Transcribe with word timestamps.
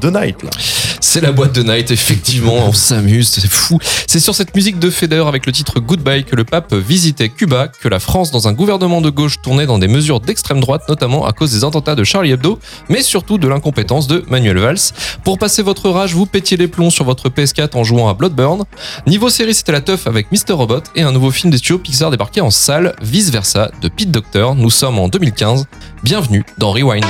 de 0.00 0.10
night. 0.10 0.36
C'est 1.00 1.20
la 1.20 1.32
boîte 1.32 1.54
de 1.54 1.62
night, 1.62 1.90
effectivement, 1.90 2.54
on 2.68 2.72
s'amuse, 2.72 3.28
c'est 3.28 3.46
fou. 3.46 3.78
C'est 4.06 4.20
sur 4.20 4.34
cette 4.34 4.54
musique 4.54 4.78
de 4.78 4.90
Feder 4.90 5.24
avec 5.26 5.46
le 5.46 5.52
titre 5.52 5.80
Goodbye 5.80 6.24
que 6.24 6.36
le 6.36 6.44
pape 6.44 6.74
visitait 6.74 7.28
Cuba, 7.28 7.68
que 7.68 7.88
la 7.88 8.00
France, 8.00 8.30
dans 8.30 8.48
un 8.48 8.52
gouvernement 8.52 9.00
de 9.00 9.10
gauche, 9.10 9.40
tournait 9.42 9.66
dans 9.66 9.78
des 9.78 9.88
mesures 9.88 10.20
d'extrême 10.20 10.60
droite, 10.60 10.82
notamment 10.88 11.26
à 11.26 11.32
cause 11.32 11.52
des 11.52 11.64
attentats 11.64 11.94
de 11.94 12.04
Charlie 12.04 12.32
Hebdo, 12.32 12.58
mais 12.88 13.02
surtout 13.02 13.38
de 13.38 13.48
l'incompétence 13.48 14.06
de 14.06 14.24
Manuel 14.28 14.58
Valls. 14.58 14.92
Pour 15.24 15.38
passer 15.38 15.62
votre 15.62 15.88
rage, 15.90 16.14
vous 16.14 16.26
pétiez 16.26 16.56
les 16.56 16.68
plombs 16.68 16.90
sur 16.90 17.04
votre 17.04 17.28
PS4 17.28 17.76
en 17.76 17.84
jouant 17.84 18.08
à 18.08 18.14
Bloodburn. 18.14 18.64
Niveau 19.06 19.30
série, 19.30 19.54
c'était 19.54 19.72
la 19.72 19.80
teuf 19.80 20.06
avec 20.06 20.30
Mr. 20.32 20.52
Robot 20.52 20.82
et 20.94 21.02
un 21.02 21.12
nouveau 21.12 21.30
film 21.30 21.50
des 21.50 21.58
studios 21.58 21.78
Pixar 21.78 22.10
débarqué 22.10 22.40
en 22.40 22.50
salle, 22.50 22.94
Vice 23.02 23.30
Versa, 23.30 23.70
de 23.80 23.88
Pete 23.88 24.10
Docter. 24.10 24.48
Nous 24.56 24.70
sommes 24.70 24.98
en 24.98 25.08
2015. 25.08 25.66
Bienvenue 26.02 26.44
dans 26.58 26.72
Rewind. 26.72 27.06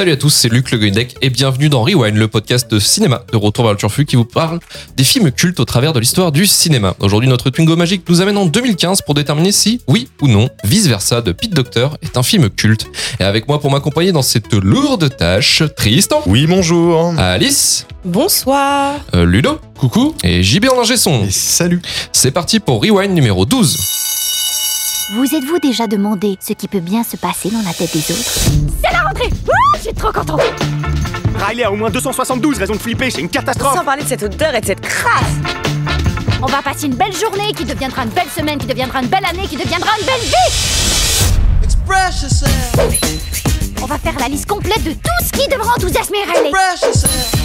Salut 0.00 0.12
à 0.12 0.16
tous, 0.16 0.30
c'est 0.30 0.48
Luc 0.48 0.70
Le 0.70 0.78
Goindec 0.78 1.14
et 1.20 1.28
bienvenue 1.28 1.68
dans 1.68 1.82
Rewind, 1.82 2.16
le 2.16 2.26
podcast 2.26 2.70
de 2.70 2.78
cinéma 2.78 3.22
de 3.30 3.36
Retour 3.36 3.64
vers 3.64 3.74
le 3.74 3.78
Turfu 3.78 4.06
qui 4.06 4.16
vous 4.16 4.24
parle 4.24 4.58
des 4.96 5.04
films 5.04 5.30
cultes 5.30 5.60
au 5.60 5.66
travers 5.66 5.92
de 5.92 6.00
l'histoire 6.00 6.32
du 6.32 6.46
cinéma. 6.46 6.94
Aujourd'hui, 7.00 7.28
notre 7.28 7.50
Twingo 7.50 7.76
magique 7.76 8.08
nous 8.08 8.22
amène 8.22 8.38
en 8.38 8.46
2015 8.46 9.02
pour 9.02 9.14
déterminer 9.14 9.52
si, 9.52 9.82
oui 9.88 10.08
ou 10.22 10.28
non, 10.28 10.48
Vice 10.64 10.86
Versa 10.86 11.20
de 11.20 11.32
Pete 11.32 11.52
Docter 11.52 11.88
est 12.00 12.16
un 12.16 12.22
film 12.22 12.48
culte. 12.48 12.86
Et 13.20 13.24
avec 13.24 13.46
moi 13.46 13.60
pour 13.60 13.70
m'accompagner 13.70 14.10
dans 14.10 14.22
cette 14.22 14.54
lourde 14.54 15.14
tâche, 15.14 15.64
Tristan. 15.76 16.22
Oui, 16.24 16.46
bonjour. 16.46 17.12
Alice. 17.18 17.86
Bonsoir. 18.02 18.94
Euh, 19.14 19.26
Ludo. 19.26 19.60
Coucou. 19.78 20.14
Et 20.24 20.42
JB 20.42 20.70
en 20.74 20.80
ingé 20.80 20.96
son. 20.96 21.24
Et 21.24 21.30
salut. 21.30 21.82
C'est 22.14 22.30
parti 22.30 22.58
pour 22.58 22.82
Rewind 22.82 23.12
numéro 23.12 23.44
12. 23.44 23.99
Vous 25.12 25.34
êtes-vous 25.34 25.58
déjà 25.58 25.88
demandé 25.88 26.38
ce 26.40 26.52
qui 26.52 26.68
peut 26.68 26.78
bien 26.78 27.02
se 27.02 27.16
passer 27.16 27.50
dans 27.50 27.62
la 27.62 27.72
tête 27.74 27.92
des 27.92 28.12
autres 28.12 28.30
C'est 28.80 28.92
la 28.92 29.00
rentrée 29.02 29.26
Ouh, 29.26 29.76
Je 29.76 29.80
suis 29.80 29.92
trop 29.92 30.12
contente 30.12 30.40
Riley 31.36 31.64
a 31.64 31.72
au 31.72 31.74
moins 31.74 31.90
272 31.90 32.58
raisons 32.58 32.74
de 32.74 32.78
flipper, 32.78 33.10
c'est 33.10 33.20
une 33.20 33.28
catastrophe. 33.28 33.74
Sans 33.74 33.84
parler 33.84 34.04
de 34.04 34.08
cette 34.08 34.22
odeur 34.22 34.54
et 34.54 34.60
de 34.60 34.66
cette 34.66 34.82
crasse. 34.82 35.32
On 36.40 36.46
va 36.46 36.62
passer 36.62 36.86
une 36.86 36.94
belle 36.94 37.12
journée 37.12 37.52
qui 37.56 37.64
deviendra 37.64 38.04
une 38.04 38.10
belle 38.10 38.28
semaine, 38.28 38.58
qui 38.58 38.68
deviendra 38.68 39.02
une 39.02 39.08
belle 39.08 39.24
année, 39.24 39.48
qui 39.48 39.56
deviendra 39.56 39.90
une 40.00 40.06
belle 40.06 40.20
vie. 40.20 41.64
Express 41.64 42.22
yourself. 42.22 43.49
On 43.82 43.86
va 43.86 43.98
faire 43.98 44.18
la 44.18 44.28
liste 44.28 44.46
complète 44.46 44.82
de 44.84 44.92
tout 44.92 45.24
ce 45.24 45.32
qui 45.32 45.48
devra 45.48 45.74
enthousiasmer 45.74 46.18
Riley. 46.24 46.50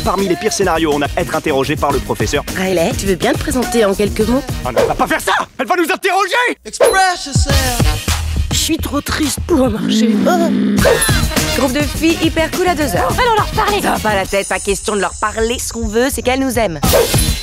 Parmi 0.03 0.27
les 0.27 0.35
pires 0.35 0.51
scénarios, 0.53 0.91
on 0.93 1.01
a 1.01 1.07
être 1.17 1.35
interrogé 1.35 1.75
par 1.75 1.91
le 1.91 1.99
professeur. 1.99 2.43
Riley, 2.57 2.91
tu 2.97 3.05
veux 3.05 3.15
bien 3.15 3.33
te 3.33 3.37
présenter 3.39 3.85
en 3.85 3.93
quelques 3.93 4.21
mots? 4.27 4.43
Ah 4.65 4.71
non, 4.71 4.79
elle 4.81 4.87
va 4.87 4.95
pas 4.95 5.07
faire 5.07 5.21
ça 5.21 5.33
Elle 5.59 5.65
va 5.67 5.75
nous 5.75 5.91
interroger 5.91 6.57
Express 6.65 7.25
yourself. 7.27 8.05
Je 8.51 8.57
suis 8.57 8.77
trop 8.77 9.01
triste 9.01 9.39
pour 9.47 9.69
marcher. 9.69 10.09
Groupe 11.57 11.73
de 11.73 11.81
filles 11.81 12.17
hyper 12.21 12.51
cool 12.51 12.67
à 12.67 12.75
deux 12.75 12.83
heures. 12.95 13.11
Allons 13.11 13.35
leur 13.37 13.51
parler 13.55 13.81
Ça 13.81 13.91
va 13.91 13.99
pas 13.99 14.15
la 14.15 14.25
tête, 14.25 14.47
pas 14.49 14.59
question 14.59 14.95
de 14.95 15.01
leur 15.01 15.13
parler. 15.21 15.57
Ce 15.59 15.71
qu'on 15.71 15.87
veut, 15.87 16.07
c'est 16.11 16.21
qu'elles 16.21 16.39
nous 16.39 16.57
aiment. 16.59 16.79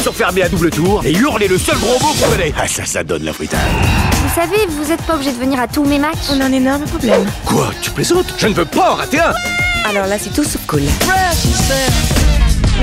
S'enfermer 0.02 0.42
à 0.42 0.48
double 0.48 0.70
tour 0.70 1.02
et 1.04 1.12
hurler 1.12 1.48
le 1.48 1.58
seul 1.58 1.78
gros 1.78 1.98
mot 2.00 2.12
qu'on 2.20 2.30
connaît 2.30 2.52
Ah 2.58 2.68
ça, 2.68 2.84
ça 2.84 3.04
donne 3.04 3.22
la 3.24 3.32
savez, 4.34 4.66
vous 4.68 4.90
êtes 4.90 5.02
pas 5.02 5.14
obligé 5.14 5.32
de 5.32 5.38
venir 5.38 5.60
à 5.60 5.68
tous 5.68 5.84
mes 5.84 5.98
matchs. 5.98 6.30
On 6.30 6.40
a 6.40 6.44
un 6.44 6.52
énorme 6.52 6.84
problème. 6.84 7.26
Quoi 7.44 7.70
Tu 7.82 7.90
plaisantes? 7.90 8.32
Je 8.38 8.48
ne 8.48 8.54
veux 8.54 8.64
pas 8.64 8.92
en 8.92 8.94
rater 8.94 9.20
un 9.20 9.32
Alors 9.88 10.06
là, 10.06 10.16
c'est 10.18 10.30
tout 10.30 10.44
sauf 10.44 10.64
cool. 10.66 10.82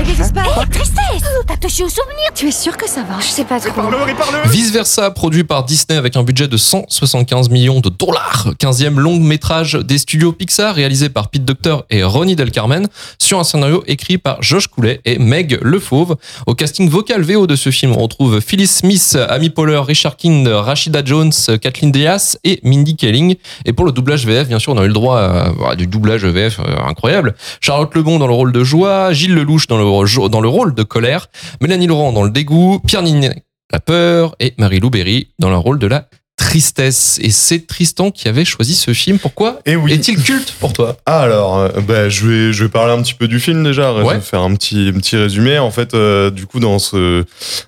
Mais 0.00 0.04
qu'est-ce 0.04 0.22
qui 0.22 0.28
se 0.28 0.32
passe 0.32 0.46
Oh, 0.56 0.62
tristesse 0.70 1.30
T'as 1.46 1.56
touché 1.56 1.84
au 1.84 1.88
souvenir 1.88 2.24
Tu 2.34 2.48
es 2.48 2.52
sûr 2.52 2.76
que 2.76 2.88
ça 2.88 3.02
va 3.02 3.18
Je 3.20 3.26
sais 3.26 3.44
pas 3.44 3.60
trop. 3.60 3.72
Parle-le, 3.72 4.02
réparle-le 4.02 4.50
Vice 4.50 4.72
Versa, 4.72 5.10
produit 5.10 5.44
par 5.44 5.64
Disney 5.64 5.98
avec 5.98 6.16
un 6.16 6.22
budget 6.22 6.48
de 6.48 6.56
175 6.56 7.50
millions 7.50 7.80
de 7.80 7.88
dollars. 7.88 8.48
15e 8.58 8.96
long 8.96 9.18
métrage 9.18 9.74
des 9.74 9.98
studios 9.98 10.32
Pixar, 10.32 10.74
réalisé 10.74 11.08
par 11.08 11.28
Pete 11.28 11.44
Docter 11.44 11.76
et 11.90 12.02
Ronnie 12.02 12.36
Del 12.36 12.50
Carmen, 12.50 12.88
sur 13.18 13.38
un 13.38 13.44
scénario 13.44 13.82
écrit 13.86 14.18
par 14.18 14.42
Josh 14.42 14.68
Coulet 14.68 15.00
et 15.04 15.18
Meg 15.18 15.58
Le 15.62 15.78
Fauve. 15.78 16.16
Au 16.46 16.54
casting 16.54 16.88
vocal 16.88 17.22
VO 17.22 17.46
de 17.46 17.56
ce 17.56 17.70
film, 17.70 17.92
on 17.92 18.02
retrouve 18.02 18.40
Phyllis 18.40 18.68
Smith, 18.68 19.18
Amy 19.28 19.50
Poehler, 19.50 19.80
Richard 19.86 20.16
Kind, 20.16 20.46
Rashida 20.48 21.04
Jones, 21.04 21.32
Kathleen 21.60 21.92
Diaz 21.92 22.38
et 22.44 22.60
Mindy 22.64 22.96
Kaling. 22.96 23.36
Et 23.64 23.72
pour 23.72 23.84
le 23.84 23.92
doublage 23.92 24.26
VF, 24.26 24.48
bien 24.48 24.58
sûr, 24.58 24.72
on 24.72 24.78
a 24.78 24.84
eu 24.84 24.88
le 24.88 24.94
droit 24.94 25.18
à, 25.18 25.52
à 25.70 25.76
du 25.76 25.86
doublage 25.86 26.24
VF 26.24 26.60
euh, 26.60 26.88
incroyable. 26.88 27.34
Charlotte 27.60 27.94
Lebon 27.94 28.18
dans 28.18 28.26
le 28.26 28.34
rôle 28.34 28.52
de 28.52 28.64
joie, 28.64 29.12
Gilles 29.12 29.34
Lelouch 29.34 29.66
dans 29.66 29.78
le, 29.78 29.89
dans 30.28 30.40
le 30.40 30.48
rôle 30.48 30.74
de 30.74 30.82
colère, 30.82 31.28
Mélanie 31.60 31.86
Laurent 31.86 32.12
dans 32.12 32.24
le 32.24 32.30
dégoût, 32.30 32.80
Pierre 32.86 33.02
Ninet 33.02 33.44
la 33.70 33.80
peur 33.80 34.34
et 34.40 34.54
Marie-Lou 34.58 34.90
Berry 34.90 35.28
dans 35.38 35.50
le 35.50 35.56
rôle 35.56 35.78
de 35.78 35.86
la 35.86 36.08
tristesse. 36.44 37.18
Et 37.22 37.30
c'est 37.30 37.66
Tristan 37.66 38.10
qui 38.10 38.26
avait 38.26 38.44
choisi 38.46 38.74
ce 38.74 38.92
film. 38.94 39.18
Pourquoi 39.18 39.60
Et 39.66 39.76
oui. 39.76 39.92
est-il 39.92 40.16
culte 40.22 40.52
pour 40.58 40.72
toi? 40.72 40.96
Ah, 41.04 41.20
alors, 41.20 41.58
euh, 41.58 41.68
bah, 41.86 42.08
je 42.08 42.26
vais 42.26 42.52
je 42.52 42.64
vais 42.64 42.70
parler 42.70 42.92
un 42.94 43.02
petit 43.02 43.12
peu 43.14 43.28
du 43.28 43.38
film 43.40 43.62
déjà, 43.62 43.94
je 43.96 44.08
vais 44.14 44.20
faire 44.20 44.40
un 44.40 44.54
petit 44.54 44.90
petit 44.92 45.16
résumé. 45.16 45.58
En 45.58 45.70
fait, 45.70 45.92
euh, 45.94 46.30
du 46.30 46.46
coup, 46.46 46.58
dans 46.58 46.78
ce 46.78 47.24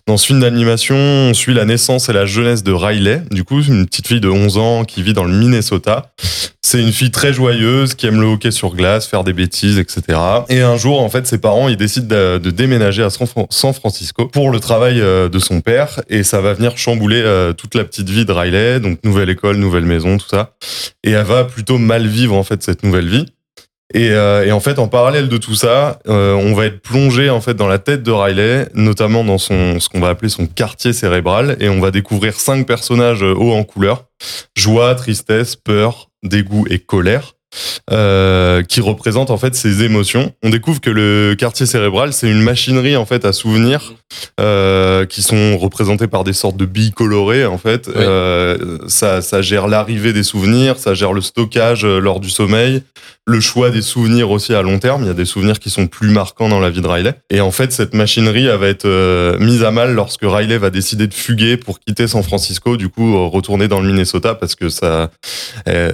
dans 0.07 0.17
ce 0.17 0.27
film 0.27 0.41
d'animation, 0.41 0.97
on 0.97 1.35
suit 1.35 1.53
la 1.55 1.67
naissance 1.67 2.09
et 2.09 2.13
la 2.15 2.25
jeunesse 2.25 2.63
de 2.63 2.73
Riley. 2.73 3.23
Du 3.31 3.45
coup, 3.45 3.61
une 3.63 3.87
petite 3.87 4.07
fille 4.09 4.21
de 4.21 4.31
11 4.31 4.57
ans 4.59 4.85
qui 4.85 5.03
vit 5.03 5.13
dans 5.13 5.25
le 5.25 5.35
Minnesota. 5.35 6.11
C'est 6.65 6.81
une 6.81 6.93
fille 6.93 7.11
très 7.11 7.33
joyeuse 7.35 7.95
qui 7.95 8.07
aime 8.07 8.21
le 8.21 8.27
hockey 8.27 8.51
sur 8.53 8.75
glace, 8.75 9.07
faire 9.07 9.25
des 9.25 9.33
bêtises, 9.33 9.79
etc. 9.79 10.19
Et 10.49 10.61
un 10.63 10.77
jour, 10.77 11.01
en 11.03 11.09
fait, 11.11 11.27
ses 11.27 11.39
parents 11.39 11.69
ils 11.69 11.77
décident 11.77 12.07
de, 12.07 12.39
de 12.39 12.51
déménager 12.51 13.03
à 13.03 13.11
San 13.11 13.27
Fran- 13.27 13.49
San 13.51 13.75
Francisco 13.75 14.27
pour 14.29 14.51
le 14.51 14.61
travail 14.61 15.01
euh, 15.01 15.29
de 15.29 15.39
son 15.39 15.61
père 15.61 16.01
et 16.09 16.23
ça 16.23 16.41
va 16.41 16.55
venir 16.55 16.79
chambouler 16.79 17.23
toute 17.59 17.75
la 17.75 17.85
petite 17.85 18.09
vie 18.09 18.25
de 18.25 18.33
Riley. 18.33 18.62
Donc 18.81 18.99
nouvelle 19.05 19.31
école, 19.31 19.57
nouvelle 19.57 19.85
maison, 19.85 20.19
tout 20.19 20.29
ça. 20.29 20.55
Et 21.05 21.13
elle 21.13 21.25
va 21.25 21.45
plutôt 21.45 21.79
mal 21.79 22.07
vivre 22.07 22.35
en 22.35 22.43
fait 22.43 22.63
cette 22.63 22.83
nouvelle 22.83 23.09
vie. 23.09 23.27
Et, 23.95 24.11
euh, 24.11 24.51
en 24.53 24.61
fait, 24.61 24.79
en 24.79 24.89
parallèle 24.89 25.29
de 25.29 25.37
tout 25.37 25.55
ça, 25.55 25.99
euh, 26.09 26.35
on 26.35 26.55
va 26.55 26.67
être 26.67 26.81
plongé 26.81 27.29
en 27.29 27.41
fait 27.41 27.55
dans 27.55 27.69
la 27.69 27.79
tête 27.79 28.03
de 28.03 28.11
Riley, 28.11 28.69
notamment 28.75 29.23
dans 29.23 29.39
son 29.39 29.81
ce 29.81 29.89
qu'on 29.89 30.01
va 30.01 30.09
appeler 30.09 30.31
son 30.31 30.47
quartier 30.47 30.93
cérébral, 30.93 31.57
et 31.61 31.69
on 31.69 31.81
va 31.81 31.91
découvrir 31.91 32.41
cinq 32.41 32.67
personnages 32.67 33.23
euh, 33.23 33.35
hauts 33.35 33.53
en 33.53 33.65
couleur 33.65 34.05
joie, 34.57 34.95
tristesse, 34.95 35.57
peur, 35.57 36.09
dégoût 36.23 36.65
et 36.71 36.79
colère. 36.79 37.35
Euh, 37.91 38.63
qui 38.63 38.81
représentent 38.81 39.31
en 39.31 39.39
fait 39.39 39.55
ses 39.55 39.83
émotions. 39.83 40.33
On 40.43 40.51
découvre 40.51 40.81
que 40.81 40.91
le 40.91 41.35
quartier 41.39 41.67
cérébral 41.67 42.13
c'est 42.13 42.29
une 42.29 42.43
machinerie 42.43 42.97
en 42.97 43.07
fait 43.07 43.25
à 43.25 43.33
souvenirs 43.33 43.95
euh, 44.41 45.05
qui 45.07 45.23
sont 45.23 45.57
représentés 45.59 46.07
par 46.07 46.25
des 46.25 46.33
sortes 46.33 46.57
de 46.57 46.67
billes 46.67 46.93
colorées 46.93 47.47
en 47.47 47.59
fait. 47.59 47.89
Euh, 47.89 48.79
ça, 48.87 49.23
ça 49.23 49.43
gère 49.43 49.67
l'arrivée 49.67 50.13
des 50.13 50.23
souvenirs, 50.23 50.79
ça 50.79 50.95
gère 50.95 51.13
le 51.13 51.21
stockage 51.21 51.85
euh, 51.85 51.99
lors 51.99 52.21
du 52.21 52.31
sommeil, 52.31 52.83
le 53.27 53.41
choix 53.41 53.71
des 53.71 53.83
souvenirs 53.83 54.31
aussi 54.31 54.55
à 54.55 54.63
long 54.63 54.79
terme. 54.79 55.03
Il 55.03 55.07
y 55.07 55.11
a 55.11 55.15
des 55.15 55.25
souvenirs 55.25 55.59
qui 55.59 55.71
sont 55.71 55.87
plus 55.87 56.11
marquants 56.11 56.49
dans 56.49 56.61
la 56.61 56.71
vie 56.71 56.81
de 56.81 56.87
Riley. 56.87 57.15
Et 57.31 57.41
en 57.41 57.51
fait, 57.51 57.73
cette 57.73 57.95
machinerie 57.95 58.47
elle 58.47 58.59
va 58.59 58.69
être 58.69 58.87
euh, 58.87 59.39
mise 59.39 59.63
à 59.65 59.71
mal 59.71 59.95
lorsque 59.95 60.23
Riley 60.23 60.59
va 60.59 60.71
décider 60.71 61.07
de 61.07 61.15
fuguer 61.15 61.57
pour 61.57 61.81
quitter 61.81 62.07
San 62.07 62.23
Francisco, 62.23 62.77
du 62.77 62.89
coup 62.89 63.29
retourner 63.29 63.69
dans 63.69 63.81
le 63.81 63.87
Minnesota 63.87 64.35
parce 64.35 64.55
que 64.55 64.69
sa, 64.69 65.11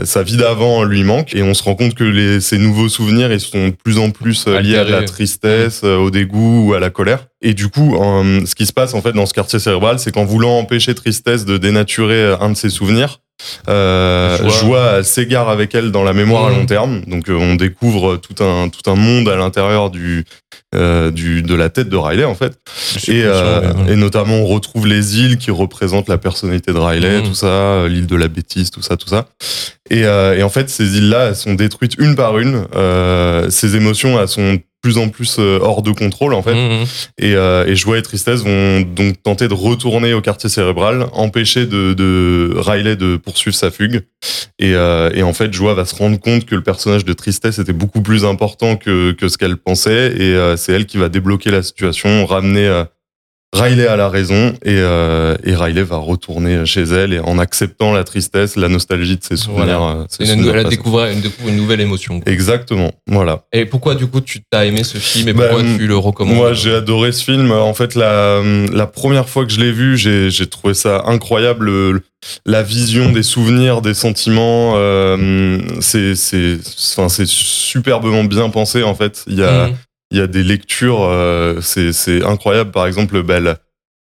sa 0.05 0.23
vie 0.23 0.37
d'avant 0.37 0.85
lui 0.85 1.05
manque. 1.05 1.35
Et 1.35 1.43
on 1.43 1.48
se 1.55 1.63
rend 1.63 1.75
compte 1.75 1.95
que 1.95 2.05
les, 2.05 2.41
ces 2.41 2.59
nouveaux 2.59 2.89
souvenirs 2.89 3.33
ils 3.33 3.41
sont 3.41 3.69
de 3.69 3.75
plus 3.75 3.99
en 3.99 4.11
plus 4.11 4.45
euh, 4.49 4.61
liés 4.61 4.77
à 4.77 4.85
la 4.85 5.03
tristesse, 5.03 5.83
euh, 5.85 5.97
au 5.97 6.11
dégoût 6.11 6.69
ou 6.69 6.75
à 6.75 6.81
la 6.81 6.91
colère. 6.91 7.27
Et 7.43 7.55
du 7.55 7.69
coup, 7.69 7.97
ce 8.45 8.55
qui 8.55 8.67
se 8.67 8.73
passe 8.73 8.95
en 8.95 9.03
fait 9.03 9.13
dans 9.13 9.27
ce 9.27 9.35
quartier 9.35 9.59
cérébral, 9.59 9.99
c'est 9.99 10.13
qu'en 10.13 10.25
voulant 10.25 10.59
empêcher 10.59 10.95
Tristesse 10.95 11.45
de 11.45 11.57
dénaturer 11.59 12.15
euh, 12.15 12.37
un 12.41 12.51
de 12.51 12.57
ses 12.57 12.71
souvenirs, 12.71 13.21
euh, 13.69 14.37
Joie. 14.39 14.49
Joie 14.51 15.05
s'égare 15.05 15.49
avec 15.49 15.75
elle 15.75 15.93
dans 15.93 16.03
la 16.03 16.13
mémoire 16.13 16.47
à 16.47 16.51
Mhm. 16.51 16.57
long 16.59 16.67
terme. 16.67 17.01
Donc 17.07 17.29
euh, 17.29 17.35
on 17.35 17.55
découvre 17.55 18.17
tout 18.17 18.43
un 18.43 18.69
tout 18.69 18.91
un 18.91 18.97
monde 18.97 19.29
à 19.29 19.37
l'intérieur 19.37 19.91
du 19.91 20.25
euh, 20.75 21.11
du 21.11 21.43
de 21.43 21.55
la 21.55 21.71
tête 21.71 21.89
de 21.89 21.97
Riley 21.97 22.25
en 22.25 22.35
fait. 22.35 22.59
Et, 23.09 23.23
euh, 23.25 23.63
et 23.89 23.97
notamment 23.97 24.35
on 24.37 24.45
retrouve 24.47 24.87
les 24.87 25.19
îles 25.19 25.39
qui 25.39 25.51
représentent 25.51 26.09
la 26.09 26.19
personnalité 26.19 26.73
de 26.73 26.79
Riley, 26.79 27.19
Mhm. 27.21 27.29
tout 27.29 27.35
ça, 27.35 27.47
euh, 27.47 27.89
l'île 27.89 28.07
de 28.07 28.17
la 28.17 28.29
bêtise, 28.29 28.71
tout 28.71 28.83
ça, 28.83 28.97
tout 28.97 29.09
ça. 29.09 29.27
Et, 29.91 30.05
euh, 30.05 30.37
et 30.37 30.43
en 30.43 30.51
fait, 30.51 30.69
ces 30.69 30.99
îles-là, 30.99 31.29
elles 31.29 31.37
sont 31.37 31.55
détruites 31.55 31.95
une 31.99 32.15
par 32.17 32.39
une. 32.39 32.67
Euh, 32.77 33.49
ces 33.49 33.77
émotions, 33.77 34.21
elles 34.21 34.29
sont 34.29 34.59
plus 34.83 34.99
en 34.99 35.09
plus 35.09 35.37
euh, 35.39 35.59
hors 35.61 35.83
de 35.83 35.91
contrôle 35.91 36.35
en 36.35 36.43
fait. 36.43 36.55
Mhm. 36.55 36.85
Et, 37.19 37.35
euh, 37.35 37.67
et 37.67 37.75
Joie 37.75 37.99
et 37.99 38.03
Tristesse 38.03 38.43
vont 38.43 38.81
donc 38.81 39.23
tenter 39.23 39.49
de 39.49 39.55
retourner 39.55 40.15
au 40.15 40.21
quartier 40.21 40.49
cérébral, 40.49 41.07
empêcher 41.13 41.67
de, 41.67 41.95
de 41.95 42.55
Riley 42.57 42.97
de 42.97 43.17
poursuivre 43.17 43.57
sa 43.57 43.71
fugue. 43.71 44.03
Et, 44.59 44.75
euh, 44.75 45.11
et 45.15 45.23
en 45.23 45.33
fait, 45.33 45.53
Joie 45.53 45.75
va 45.75 45.85
se 45.85 45.95
rendre 45.95 46.19
compte 46.19 46.45
que 46.45 46.55
le 46.55 46.63
personnage 46.63 47.05
de 47.05 47.13
Tristesse 47.13 47.59
était 47.59 47.73
beaucoup 47.73 48.03
plus 48.03 48.25
important 48.25 48.77
que, 48.77 49.13
que 49.13 49.29
ce 49.29 49.39
qu'elle 49.39 49.57
pensait. 49.57 50.15
Et 50.17 50.35
euh, 50.35 50.57
c'est 50.57 50.73
elle 50.73 50.87
qui 50.87 50.97
va 50.97 51.09
débloquer 51.09 51.51
la 51.51 51.63
situation, 51.63 52.27
ramener, 52.27 52.67
euh, 52.67 52.85
Riley 53.55 53.87
a 53.87 53.97
la 53.97 54.11
raison 54.11 54.51
et, 54.63 54.77
euh, 54.77 55.35
et 55.43 55.55
Riley 55.55 55.83
va 55.83 55.97
retourner 55.97 56.67
chez 56.67 56.83
elle 56.83 57.15
et 57.15 57.19
en 57.19 57.39
acceptant 57.39 57.95
la 57.95 58.05
tristesse, 58.05 58.57
la 58.57 58.69
nostalgie 58.69 59.17
de 59.17 59.25
ses 59.25 59.37
souvenirs. 59.37 59.83
euh, 59.83 60.05
ses 60.11 60.27
souvenirs 60.27 60.55
elle 60.57 60.67
a 60.67 60.69
découvert, 60.69 61.07
elle 61.07 61.21
découvre 61.23 61.49
une 61.49 61.57
nouvelle 61.57 61.81
émotion. 61.81 62.21
quoi. 62.21 62.31
Exactement, 62.31 62.93
voilà. 63.07 63.45
Et 63.55 63.65
pourquoi 63.65 63.95
du 63.95 64.07
coup 64.07 64.21
tu 64.21 64.41
t'as 64.51 64.67
aimé 64.67 64.85
ce 64.85 64.99
film 64.99 65.29
et 65.29 65.35
pourquoi 65.35 65.61
m- 65.61 65.79
tu 65.79 65.87
le 65.87 65.97
recommandes 65.97 66.37
Moi, 66.37 66.53
j'ai 66.53 66.75
adoré 66.75 67.11
ce 67.13 67.25
film. 67.25 67.51
En 67.51 67.73
fait, 67.73 67.95
la, 67.95 68.43
la 68.71 68.87
première 68.87 69.29
fois 69.29 69.47
que 69.47 69.51
je 69.53 69.61
l'ai 69.61 69.73
vu, 69.73 69.97
j'ai 69.97 70.29
j'ai 70.31 70.47
trouvé 70.47 70.75
ça 70.75 71.05
incroyable. 71.07 71.65
le- 71.67 72.03
La 72.45 72.63
vision 72.63 73.11
des 73.13 73.23
souvenirs, 73.23 73.81
des 73.81 73.95
sentiments, 73.95 74.75
euh, 74.77 75.59
c'est 75.81 76.15
c'est 76.17 76.59
enfin 76.97 77.09
c'est 77.09 77.27
superbement 77.27 78.25
bien 78.25 78.51
pensé. 78.51 78.83
En 78.83 78.95
fait, 78.95 79.25
il 79.27 79.39
y 79.39 79.43
a 79.43 79.69
Mhm. 79.69 79.77
Il 80.11 80.19
y 80.19 80.21
a 80.21 80.27
des 80.27 80.43
lectures, 80.43 81.03
euh, 81.03 81.61
c'est 81.61 81.93
c'est 81.93 82.25
incroyable. 82.25 82.71
Par 82.71 82.87
exemple, 82.87 83.23
bah, 83.23 83.41
la, 83.41 83.59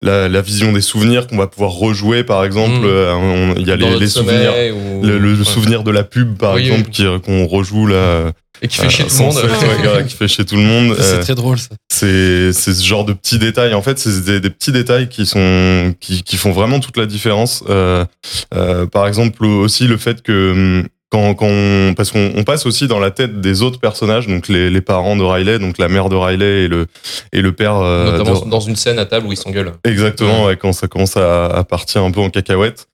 la, 0.01 0.27
la 0.29 0.41
vision 0.41 0.71
des 0.73 0.81
souvenirs 0.81 1.27
qu'on 1.27 1.37
va 1.37 1.47
pouvoir 1.47 1.71
rejouer. 1.71 2.23
Par 2.23 2.43
exemple, 2.43 2.79
Mhm. 2.79 2.85
euh, 2.85 3.53
il 3.57 3.67
y 3.67 3.71
a 3.71 3.77
Dans 3.77 3.89
les, 3.89 3.99
les 3.99 4.07
souvenirs. 4.07 4.53
ou- 4.75 5.03
Le, 5.05 5.19
le 5.19 5.37
Ouais. 5.37 5.43
souvenir 5.45 5.83
de 5.83 5.91
la 5.91 6.03
pub, 6.03 6.37
par 6.37 6.55
Oui, 6.55 6.61
exemple, 6.63 6.85
oui. 6.87 6.91
qui- 6.91 7.21
qu'on 7.23 7.45
rejoue 7.47 7.87
là. 7.87 8.31
Et 8.63 8.67
qui 8.67 8.77
fait 8.77 8.89
chier 8.91 9.05
euh, 9.05 9.07
tout 9.07 9.17
le 9.17 9.23
monde. 9.25 9.35
ouais, 9.37 9.83
gars, 9.83 10.03
qui 10.03 10.15
fait 10.15 10.27
chier 10.27 10.45
tout 10.45 10.55
le 10.55 10.61
monde. 10.61 10.95
C'est 10.99 11.15
Euh, 11.15 11.21
très 11.23 11.33
drôle 11.33 11.57
ça. 11.57 11.69
c'est 11.91 12.53
c'est 12.53 12.73
ce 12.75 12.83
genre 12.85 13.05
de 13.05 13.13
petits 13.13 13.39
détails. 13.39 13.73
En 13.73 13.81
fait, 13.81 13.97
c'est 13.97 14.23
des, 14.23 14.39
des 14.39 14.49
petits 14.51 14.71
détails 14.71 15.09
qui 15.09 15.25
sont 15.25 15.95
qui, 15.99 16.21
qui 16.21 16.37
font 16.37 16.51
vraiment 16.51 16.79
toute 16.79 16.95
la 16.97 17.07
différence. 17.07 17.63
Euh, 17.69 18.05
euh, 18.53 18.85
par 18.85 19.07
exemple, 19.07 19.45
aussi 19.45 19.87
le 19.87 19.97
fait 19.97 20.21
que 20.21 20.51
hum, 20.51 20.87
quand, 21.11 21.35
quand 21.35 21.47
on, 21.47 21.93
parce 21.95 22.11
qu'on 22.11 22.31
on 22.35 22.43
passe 22.43 22.65
aussi 22.65 22.87
dans 22.87 22.99
la 22.99 23.11
tête 23.11 23.41
des 23.41 23.61
autres 23.61 23.79
personnages, 23.79 24.27
donc 24.27 24.47
les, 24.47 24.69
les 24.69 24.81
parents 24.81 25.15
de 25.17 25.23
Riley, 25.23 25.59
donc 25.59 25.77
la 25.77 25.89
mère 25.89 26.09
de 26.09 26.15
Riley 26.15 26.63
et 26.63 26.67
le 26.67 26.87
et 27.33 27.41
le 27.41 27.51
père. 27.51 27.75
euh, 27.75 28.11
Notamment 28.17 28.39
de- 28.45 28.49
dans 28.49 28.59
une 28.61 28.75
scène 28.77 28.97
à 28.97 29.05
table 29.05 29.27
où 29.27 29.31
ils 29.31 29.37
s'engueulent. 29.37 29.73
Exactement, 29.83 30.45
ouais, 30.45 30.55
quand 30.57 30.71
ça 30.73 30.87
commence 30.87 31.17
à, 31.17 31.47
à 31.47 31.63
partir 31.63 32.03
un 32.03 32.11
peu 32.11 32.21
en 32.21 32.29
cacahuète. 32.29 32.87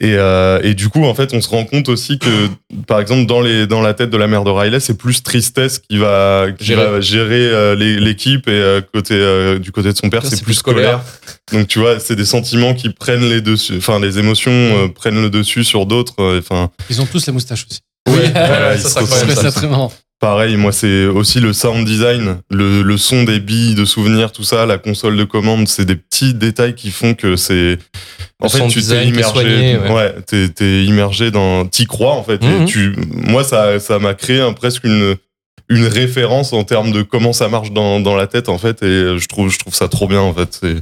Et, 0.00 0.14
euh, 0.16 0.58
et 0.62 0.74
du 0.74 0.88
coup, 0.88 1.04
en 1.04 1.14
fait, 1.14 1.32
on 1.34 1.40
se 1.40 1.48
rend 1.48 1.64
compte 1.64 1.88
aussi 1.88 2.18
que, 2.18 2.48
par 2.86 2.98
exemple, 3.00 3.26
dans, 3.26 3.40
les, 3.40 3.66
dans 3.66 3.80
la 3.80 3.94
tête 3.94 4.10
de 4.10 4.16
la 4.16 4.26
mère 4.26 4.42
de 4.42 4.50
Riley, 4.50 4.80
c'est 4.80 4.96
plus 4.96 5.22
tristesse 5.22 5.78
qui 5.78 5.98
va, 5.98 6.46
qui 6.58 6.64
Gérer. 6.64 6.90
va 6.90 7.00
gérer 7.00 7.46
euh, 7.46 7.74
l'équipe 7.76 8.48
et 8.48 8.52
euh, 8.52 8.80
côté, 8.92 9.58
du 9.60 9.70
côté 9.70 9.92
de 9.92 9.96
son 9.96 10.10
père, 10.10 10.24
c'est 10.24 10.42
plus 10.42 10.54
plus 10.54 10.62
colère. 10.62 11.00
Donc, 11.52 11.68
tu 11.68 11.78
vois, 11.78 12.00
c'est 12.00 12.16
des 12.16 12.24
sentiments 12.24 12.74
qui 12.74 12.90
prennent 12.90 13.28
les 13.28 13.40
dessus, 13.40 13.74
enfin, 13.76 14.00
les 14.00 14.18
émotions 14.18 14.50
euh, 14.50 14.88
prennent 14.88 15.20
le 15.22 15.30
dessus 15.30 15.62
sur 15.62 15.86
d'autres. 15.86 16.38
Enfin, 16.38 16.70
Ils 16.90 17.00
ont 17.00 17.06
tous 17.06 17.24
la 17.26 17.32
moustache 17.32 17.66
aussi. 17.70 17.80
ouais, 18.08 18.26
ils 18.74 18.80
ça, 18.80 19.06
ça. 19.06 19.34
ça 19.36 19.52
très 19.52 19.68
marrant. 19.68 19.92
Pareil, 20.22 20.56
moi, 20.56 20.70
c'est 20.70 21.06
aussi 21.06 21.40
le 21.40 21.52
sound 21.52 21.84
design, 21.84 22.36
le, 22.48 22.82
le 22.82 22.96
son 22.96 23.24
des 23.24 23.40
billes 23.40 23.74
de 23.74 23.84
souvenirs, 23.84 24.30
tout 24.30 24.44
ça, 24.44 24.66
la 24.66 24.78
console 24.78 25.16
de 25.16 25.24
commande, 25.24 25.66
c'est 25.66 25.84
des 25.84 25.96
petits 25.96 26.32
détails 26.32 26.76
qui 26.76 26.92
font 26.92 27.14
que 27.14 27.34
c'est. 27.34 27.76
En 28.40 28.44
Le 28.44 28.48
fait, 28.50 28.68
tu 28.68 28.80
t'es 28.82 29.04
immergé. 29.08 29.32
soigné, 29.32 29.78
ouais. 29.78 29.90
ouais, 29.92 30.14
t'es, 30.24 30.48
t'es 30.48 30.84
immergé 30.84 31.32
dans. 31.32 31.66
T'y 31.66 31.86
crois, 31.86 32.12
en 32.12 32.22
fait. 32.22 32.40
et 32.44 32.46
Mhm. 32.46 32.66
tu, 32.66 32.94
moi, 33.10 33.42
ça, 33.42 33.80
ça 33.80 33.98
m'a 33.98 34.14
créé 34.14 34.40
un- 34.40 34.52
presque 34.52 34.84
une, 34.84 35.16
une 35.68 35.86
référence 35.86 36.52
en 36.52 36.62
termes 36.62 36.92
de 36.92 37.02
comment 37.02 37.32
ça 37.32 37.48
marche 37.48 37.72
dans, 37.72 37.98
dans 37.98 38.14
la 38.14 38.28
tête, 38.28 38.48
en 38.48 38.58
fait. 38.58 38.80
Et 38.84 39.18
je 39.18 39.26
trouve, 39.26 39.50
je 39.50 39.58
trouve 39.58 39.74
ça 39.74 39.88
trop 39.88 40.06
bien, 40.06 40.20
en 40.20 40.32
fait. 40.32 40.56
C'est, 40.60 40.76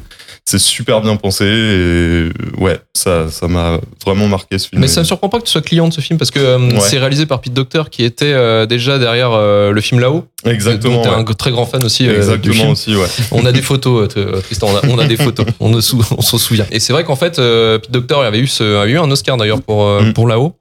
c'est 0.50 0.58
super 0.58 1.00
bien 1.00 1.16
pensé. 1.16 1.44
Et 1.46 2.28
ouais, 2.60 2.78
ça, 2.94 3.30
ça 3.30 3.46
m'a 3.48 3.78
vraiment 4.04 4.26
marqué 4.28 4.58
ce 4.58 4.68
film. 4.68 4.80
Mais 4.80 4.88
ça 4.88 5.00
me 5.00 5.04
surprend 5.04 5.28
pas 5.28 5.38
que 5.38 5.44
tu 5.44 5.50
sois 5.50 5.60
client 5.62 5.88
de 5.88 5.92
ce 5.92 6.00
film 6.00 6.18
parce 6.18 6.30
que 6.30 6.38
euh, 6.40 6.58
Ouais. 6.58 6.80
c'est 6.80 6.98
réalisé 6.98 7.26
par 7.26 7.40
Pete 7.40 7.52
Docter 7.54 7.82
qui 7.90 8.04
était 8.04 8.32
euh, 8.32 8.66
déjà 8.66 8.98
derrière 8.98 9.30
euh, 9.32 9.70
le 9.72 9.80
film 9.80 10.00
là-haut. 10.00 10.24
Exactement. 10.44 11.02
T'es 11.02 11.08
ouais. 11.10 11.14
un 11.16 11.24
très 11.24 11.50
grand 11.50 11.66
fan 11.66 11.84
aussi 11.84 12.04
du 12.04 12.10
Exactement 12.14 12.54
film. 12.54 12.70
aussi, 12.70 12.96
ouais. 12.96 13.06
On 13.32 13.44
a 13.46 13.52
des 13.52 13.60
photos, 13.62 14.08
Tristan. 14.44 14.68
On 14.72 14.76
a, 14.76 14.90
on 14.94 14.98
a 14.98 15.06
des 15.06 15.16
photos. 15.16 15.46
On, 15.60 15.68
ne 15.68 15.80
sou- 15.82 16.02
on 16.16 16.22
s'en 16.22 16.38
souvient. 16.38 16.64
Et 16.70 16.80
c'est 16.80 16.92
vrai 16.94 17.04
qu'en 17.04 17.16
fait, 17.16 17.36
Pete 17.36 17.90
Docter 17.90 18.14
avait 18.24 18.38
eu, 18.40 18.46
ce, 18.46 18.78
avait 18.80 18.92
eu 18.92 18.98
un 18.98 19.10
Oscar 19.10 19.36
d'ailleurs 19.36 19.60
pour 19.62 19.86
Mm. 20.00 20.12
pour 20.14 20.26
là-haut. 20.26 20.54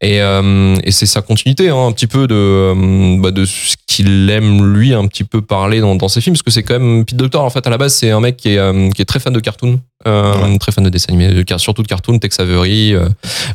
Et, 0.00 0.18
et 0.18 0.90
c'est 0.92 1.06
sa 1.06 1.20
continuité, 1.22 1.68
hein, 1.70 1.86
un 1.86 1.92
petit 1.92 2.06
peu 2.06 2.26
de 2.28 3.18
bah, 3.20 3.30
de 3.32 3.44
ce 3.44 3.74
qu'il 3.86 4.28
aime 4.30 4.72
lui 4.74 4.92
un 4.94 5.06
petit 5.06 5.24
peu 5.24 5.40
parler 5.42 5.80
dans, 5.80 5.94
dans 5.96 6.08
ses 6.08 6.20
films, 6.20 6.34
parce 6.34 6.42
que 6.42 6.50
c'est 6.50 6.62
quand 6.62 6.78
même 6.78 7.04
Pete 7.04 7.16
Docter. 7.16 7.38
En 7.38 7.50
fait, 7.50 7.66
à 7.66 7.70
la 7.70 7.78
base, 7.78 7.94
c'est 7.94 8.10
un 8.10 8.20
mec 8.20 8.36
qui 8.36 8.50
est 8.50 8.92
qui 8.94 9.02
est 9.02 9.04
très 9.04 9.18
fan 9.18 9.32
de 9.34 9.40
cartoon, 9.40 9.80
euh, 10.06 10.58
très 10.58 10.72
fan 10.72 10.84
de 10.84 10.88
dessins 10.88 11.12
animés, 11.12 11.28
de 11.28 11.58
surtout 11.58 11.82
de 11.82 11.88
cartoon, 11.88 12.18
Tex 12.18 12.40
Avery, 12.40 12.94
euh, 12.94 13.08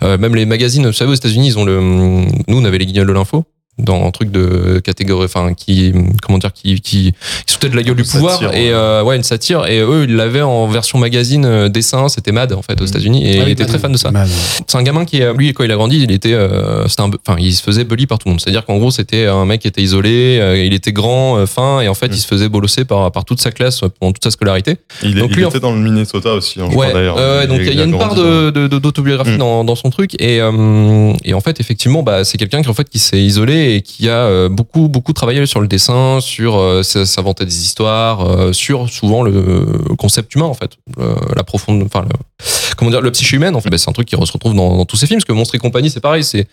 euh, 0.03 0.17
même 0.17 0.35
les 0.35 0.45
magazines. 0.45 0.85
Vous 0.85 0.93
savez, 0.93 1.11
aux 1.11 1.15
États-Unis, 1.15 1.47
ils 1.47 1.59
ont 1.59 1.65
le, 1.65 1.79
nous, 1.79 2.57
on 2.57 2.65
avait 2.65 2.77
les 2.77 2.85
Guignols 2.85 3.07
de 3.07 3.13
l'info 3.13 3.45
dans 3.79 4.05
un 4.05 4.11
truc 4.11 4.31
de 4.31 4.79
catégorie, 4.83 5.25
enfin 5.25 5.53
qui, 5.53 5.93
comment 6.21 6.37
dire, 6.37 6.53
qui 6.53 6.79
qui, 6.81 7.13
qui 7.13 7.13
se 7.47 7.53
foutaient 7.53 7.69
de 7.69 7.75
la 7.75 7.83
gueule 7.83 7.95
du 7.95 8.03
pouvoir 8.03 8.33
satire, 8.33 8.53
et 8.53 8.65
ouais. 8.67 8.71
euh, 8.73 9.03
ouais 9.03 9.15
une 9.15 9.23
satire 9.23 9.65
et 9.67 9.79
eux 9.79 10.05
ils 10.07 10.15
l'avaient 10.15 10.41
en 10.41 10.67
version 10.67 10.99
magazine 10.99 11.45
euh, 11.45 11.69
dessin, 11.69 12.09
c'était 12.09 12.31
Mad 12.31 12.53
en 12.53 12.61
fait 12.61 12.79
aux 12.81 12.85
États-Unis 12.85 13.25
et 13.27 13.31
Ah 13.31 13.41
il 13.41 13.45
oui, 13.45 13.51
était 13.51 13.65
très 13.65 13.79
fan 13.79 13.91
de 13.91 13.97
ça. 13.97 14.11
C'est 14.67 14.77
un 14.77 14.83
gamin 14.83 15.05
qui, 15.05 15.21
euh, 15.21 15.33
lui, 15.33 15.53
quand 15.53 15.63
il 15.63 15.71
a 15.71 15.75
grandi, 15.75 16.01
il 16.03 16.11
était, 16.11 16.33
euh, 16.33 16.87
c'était 16.87 17.01
un, 17.03 17.09
enfin, 17.27 17.37
il 17.39 17.53
se 17.53 17.61
faisait 17.63 17.83
bully 17.83 18.05
par 18.07 18.17
tout 18.19 18.27
le 18.27 18.31
monde. 18.31 18.41
C'est-à-dire 18.41 18.65
qu'en 18.65 18.77
gros, 18.77 18.91
c'était 18.91 19.25
un 19.25 19.45
mec 19.45 19.61
qui 19.61 19.67
était 19.67 19.81
isolé, 19.81 20.37
euh, 20.39 20.63
il 20.63 20.73
était 20.73 20.91
grand, 20.91 21.37
euh, 21.37 21.45
fin, 21.45 21.81
et 21.81 21.87
en 21.87 21.93
fait, 21.93 22.07
Mm. 22.09 22.13
il 22.13 22.17
se 22.19 22.27
faisait 22.27 22.49
bolosser 22.49 22.85
par, 22.85 23.11
par 23.11 23.25
toute 23.25 23.39
sa 23.41 23.51
classe 23.51 23.81
pendant 23.99 24.11
toute 24.11 24.23
sa 24.23 24.31
scolarité. 24.31 24.75
Il, 25.03 25.17
est- 25.17 25.21
Donc 25.21 25.29
il 25.31 25.37
lui, 25.37 25.45
en 25.45 25.49
était 25.49 25.59
dans 25.59 25.71
le 25.73 25.79
Minnesota 25.79 26.33
aussi, 26.33 26.59
hein, 26.61 26.67
je 26.71 26.75
ouais, 26.77 26.87
crois 26.87 26.99
d'ailleurs. 26.99 27.15
euh, 27.17 27.45
donc 27.47 27.59
il 27.61 27.73
y 27.73 27.81
a 27.81 27.83
une 27.83 27.97
part 27.97 28.13
grandi 28.15 28.21
de, 28.21 28.49
de- 28.51 28.67
de- 28.67 28.79
d'autobiographie 28.79 29.31
Mm. 29.31 29.37
dans, 29.37 29.63
dans 29.63 29.75
son 29.75 29.89
truc, 29.89 30.15
et, 30.21 30.39
euh, 30.41 31.13
et 31.23 31.33
en 31.33 31.41
fait, 31.41 31.59
effectivement, 31.59 32.03
bah, 32.03 32.23
c'est 32.23 32.37
quelqu'un 32.37 32.61
qui 32.61 32.69
en 32.69 32.73
fait 32.73 32.89
qui 32.89 32.99
s'est 32.99 33.21
isolé 33.21 33.68
et 33.75 33.81
qui 33.81 34.09
a 34.09 34.25
euh, 34.25 34.49
beaucoup 34.49 34.87
beaucoup 34.87 35.13
travaillé 35.13 35.45
sur 35.45 35.61
le 35.61 35.67
dessin, 35.67 36.19
sur 36.21 36.57
euh, 36.57 36.83
s'inventer 36.83 37.45
des 37.45 37.61
histoires, 37.61 38.21
euh, 38.21 38.53
sur 38.53 38.89
souvent 38.89 39.23
le 39.23 39.65
concept 39.97 40.35
humain 40.35 40.45
en 40.45 40.53
fait, 40.53 40.71
la 41.35 41.43
profonde, 41.43 41.81
enfin 41.83 42.01
le, 42.01 42.09
comment 42.77 42.91
dire, 42.91 43.01
le 43.01 43.11
psyché 43.11 43.35
humaine. 43.35 43.55
En 43.55 43.61
fait, 43.61 43.69
Bah, 43.69 43.77
c'est 43.77 43.89
un 43.89 43.93
truc 43.93 44.07
qui 44.07 44.15
se 44.15 44.31
retrouve 44.31 44.55
dans, 44.55 44.77
dans 44.77 44.85
tous 44.85 44.95
ses 44.95 45.05
films, 45.07 45.19
parce 45.19 45.25
que 45.25 45.33
Monstre 45.33 45.55
et 45.55 45.59
compagnie, 45.59 45.89
c'est 45.89 45.99
pareil, 45.99 46.23
c'est 46.23 46.47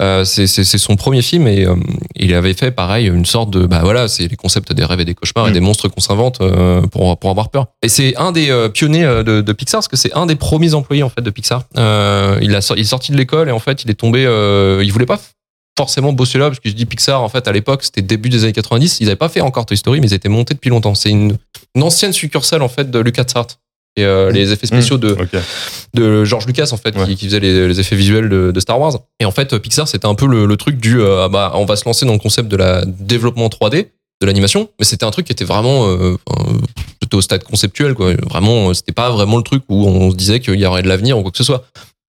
euh, 0.00 0.24
c'est 0.24 0.46
son 0.78 0.96
premier 0.96 1.22
film 1.22 1.46
et 1.46 1.66
euh, 1.66 1.74
il 2.16 2.34
avait 2.34 2.54
fait 2.54 2.70
pareil 2.70 3.08
une 3.08 3.26
sorte 3.26 3.50
de 3.50 3.66
bah 3.66 3.80
voilà, 3.82 4.08
c'est 4.08 4.28
les 4.28 4.36
concepts 4.36 4.72
des 4.72 4.84
rêves 4.84 5.00
et 5.00 5.04
des 5.04 5.14
cauchemars 5.14 5.48
et 5.48 5.50
Mm. 5.50 5.54
des 5.54 5.60
monstres 5.60 5.88
qu'on 5.88 6.00
s'invente 6.00 6.40
euh, 6.40 6.82
pour 6.82 7.18
pour 7.18 7.30
avoir 7.30 7.50
peur. 7.50 7.66
Et 7.82 7.88
c'est 7.88 8.16
un 8.16 8.32
des 8.32 8.48
pionniers 8.72 9.04
de, 9.04 9.40
de 9.40 9.52
Pixar, 9.52 9.78
parce 9.78 9.88
que 9.88 9.96
c'est 9.96 10.12
un 10.14 10.26
des 10.26 10.36
premiers 10.36 10.74
employés 10.74 11.02
en 11.02 11.10
fait 11.10 11.22
de 11.22 11.30
Pixar. 11.30 11.64
Il 11.76 11.80
a 11.82 12.60
il 12.76 12.80
est 12.80 12.84
sorti 12.84 13.12
de 13.12 13.16
l'école 13.16 13.48
et 13.48 13.52
en 13.52 13.58
fait 13.58 13.84
il 13.84 13.90
est 13.90 13.94
tombé, 13.94 14.22
il 14.82 14.92
voulait 14.92 15.06
pas 15.06 15.20
forcément 15.78 16.12
bosser 16.12 16.38
là 16.38 16.48
parce 16.48 16.60
que 16.60 16.68
je 16.68 16.74
dis 16.74 16.84
Pixar 16.86 17.22
en 17.22 17.28
fait 17.28 17.48
à 17.48 17.52
l'époque 17.52 17.82
c'était 17.82 18.02
début 18.02 18.28
des 18.28 18.44
années 18.44 18.52
90 18.52 18.98
ils 19.00 19.06
avaient 19.06 19.16
pas 19.16 19.28
fait 19.30 19.40
encore 19.40 19.64
Toy 19.66 19.76
Story 19.76 20.00
mais 20.00 20.06
ils 20.08 20.14
étaient 20.14 20.28
montés 20.28 20.54
depuis 20.54 20.68
longtemps. 20.70 20.94
C'est 20.94 21.10
une, 21.10 21.36
une 21.74 21.82
ancienne 21.82 22.12
succursale 22.12 22.62
en 22.62 22.68
fait 22.68 22.90
de 22.90 22.98
LucasArts. 22.98 23.46
Et 23.96 24.04
euh, 24.06 24.30
les 24.30 24.52
effets 24.52 24.66
spéciaux 24.66 24.96
de, 24.96 25.10
Ok. 25.12 25.38
de 25.94 26.24
George 26.24 26.46
Lucas 26.46 26.70
en 26.72 26.78
fait 26.78 26.96
Ouais. 26.96 27.06
qui, 27.08 27.16
qui 27.16 27.26
faisait 27.26 27.40
les, 27.40 27.68
les 27.68 27.80
effets 27.80 27.96
visuels 27.96 28.28
de, 28.30 28.50
de 28.50 28.60
Star 28.60 28.80
Wars. 28.80 28.98
Et 29.20 29.24
en 29.26 29.30
fait 29.30 29.56
Pixar 29.58 29.86
c'était 29.88 30.06
un 30.06 30.14
peu 30.14 30.26
le, 30.26 30.46
le 30.46 30.56
truc 30.56 30.78
du 30.78 31.00
euh, 31.00 31.24
ah 31.24 31.28
bah 31.28 31.52
on 31.54 31.64
va 31.66 31.76
se 31.76 31.84
lancer 31.84 32.06
dans 32.06 32.12
le 32.14 32.18
concept 32.18 32.48
de 32.48 32.56
la 32.56 32.84
développement 32.86 33.48
3D 33.48 33.88
de 34.20 34.26
l'animation. 34.26 34.68
Mais 34.78 34.84
c'était 34.86 35.04
un 35.04 35.10
truc 35.10 35.26
qui 35.26 35.32
était 35.32 35.44
vraiment 35.44 35.86
euh, 35.88 36.16
c'était 37.02 37.16
au 37.16 37.20
stade 37.20 37.44
conceptuel 37.44 37.94
quoi. 37.94 38.14
Vraiment 38.14 38.70
euh, 38.70 38.74
c'était 38.74 38.92
pas 38.92 39.10
vraiment 39.10 39.36
le 39.36 39.42
truc 39.42 39.62
où 39.68 39.86
on 39.86 40.10
se 40.10 40.16
disait 40.16 40.40
qu'il 40.40 40.58
y 40.60 40.64
aurait 40.64 40.82
de 40.82 40.88
l'avenir 40.88 41.18
ou 41.18 41.22
quoi 41.22 41.30
que 41.30 41.38
ce 41.38 41.44
soit 41.44 41.64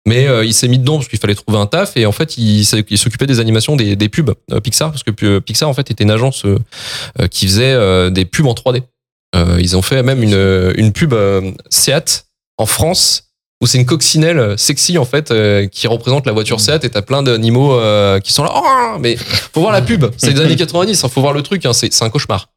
mais 0.08 0.26
euh, 0.26 0.44
il 0.44 0.54
s'est 0.54 0.68
mis 0.68 0.78
dedans 0.78 0.96
parce 0.96 1.08
qu'il 1.08 1.18
fallait 1.18 1.34
trouver 1.34 1.58
un 1.58 1.66
taf 1.66 1.96
et 1.96 2.06
en 2.06 2.12
fait 2.12 2.38
il, 2.38 2.60
il 2.60 2.98
s'occupait 2.98 3.26
des 3.26 3.40
animations 3.40 3.76
des, 3.76 3.94
des 3.94 4.08
pubs 4.08 4.32
euh, 4.50 4.60
Pixar 4.60 4.90
parce 4.90 5.02
que 5.02 5.10
euh, 5.24 5.40
Pixar 5.40 5.68
en 5.68 5.74
fait 5.74 5.90
était 5.90 6.04
une 6.04 6.10
agence 6.10 6.44
qui 7.30 7.46
faisait 7.46 8.10
des 8.10 8.24
pubs 8.24 8.46
en 8.46 8.54
3D. 8.54 8.82
Euh, 9.36 9.58
ils 9.60 9.76
ont 9.76 9.82
fait 9.82 10.02
même 10.02 10.22
une, 10.22 10.72
une 10.76 10.92
pub 10.92 11.14
Seat 11.68 12.26
en 12.56 12.64
France 12.64 13.28
où 13.60 13.66
c'est 13.66 13.78
une 13.78 13.86
coccinelle 13.86 14.56
sexy 14.56 14.98
en 14.98 15.04
fait 15.04 15.30
euh, 15.30 15.66
qui 15.66 15.86
représente 15.86 16.26
la 16.26 16.32
voiture 16.32 16.60
Seat 16.60 16.84
et 16.84 16.90
t'as 16.90 17.02
plein 17.02 17.22
d'animaux 17.22 17.74
euh, 17.74 18.20
qui 18.20 18.32
sont 18.32 18.44
là 18.44 18.52
oh, 18.54 18.98
mais 19.00 19.16
faut 19.16 19.60
voir 19.60 19.72
la 19.72 19.82
pub 19.82 20.06
c'est 20.16 20.32
des 20.32 20.40
années 20.40 20.56
90 20.64 21.04
hein, 21.04 21.08
faut 21.08 21.20
voir 21.20 21.32
le 21.32 21.42
truc 21.42 21.66
hein, 21.66 21.72
c'est 21.72 22.02
un 22.02 22.10
cauchemar 22.10 22.48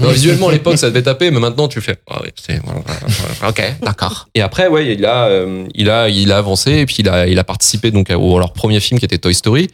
non, 0.00 0.10
visuellement 0.10 0.48
à 0.48 0.52
l'époque 0.52 0.76
ça 0.78 0.88
devait 0.88 1.02
taper 1.02 1.30
mais 1.30 1.40
maintenant 1.40 1.68
tu 1.68 1.80
fais 1.80 1.96
ah 2.10 2.20
oui, 2.22 2.30
c'est 2.34 2.60
voilà, 2.64 2.80
voilà, 2.82 3.50
ok 3.50 3.74
d'accord. 3.82 4.28
Et 4.34 4.40
après 4.40 4.66
ouais 4.68 4.94
il 4.94 5.04
a 5.04 5.26
euh, 5.26 5.66
il 5.74 5.88
a 5.90 6.08
il 6.08 6.32
a 6.32 6.38
avancé 6.38 6.72
et 6.72 6.86
puis 6.86 6.96
il 6.98 7.08
a 7.08 7.26
il 7.26 7.38
a 7.38 7.44
participé 7.44 7.90
donc 7.90 8.10
au 8.10 8.36
à 8.36 8.38
leur 8.40 8.52
premier 8.52 8.80
film 8.80 8.98
qui 8.98 9.04
était 9.04 9.18
Toy 9.18 9.34
Story 9.34 9.68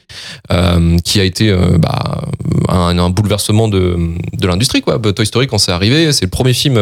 euh, 0.52 0.98
qui 0.98 1.20
a 1.20 1.24
été 1.24 1.48
euh, 1.48 1.78
bah, 1.78 2.22
un, 2.68 2.98
un 2.98 3.10
bouleversement 3.10 3.68
de 3.68 3.96
de 4.32 4.46
l'industrie 4.46 4.82
quoi. 4.82 4.98
Toy 4.98 5.26
Story 5.26 5.46
quand 5.46 5.58
c'est 5.58 5.72
arrivé 5.72 6.12
c'est 6.12 6.26
le 6.26 6.30
premier 6.30 6.52
film 6.52 6.74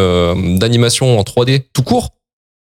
d'animation 0.58 1.18
en 1.18 1.22
3D 1.22 1.62
tout 1.72 1.82
court 1.82 2.10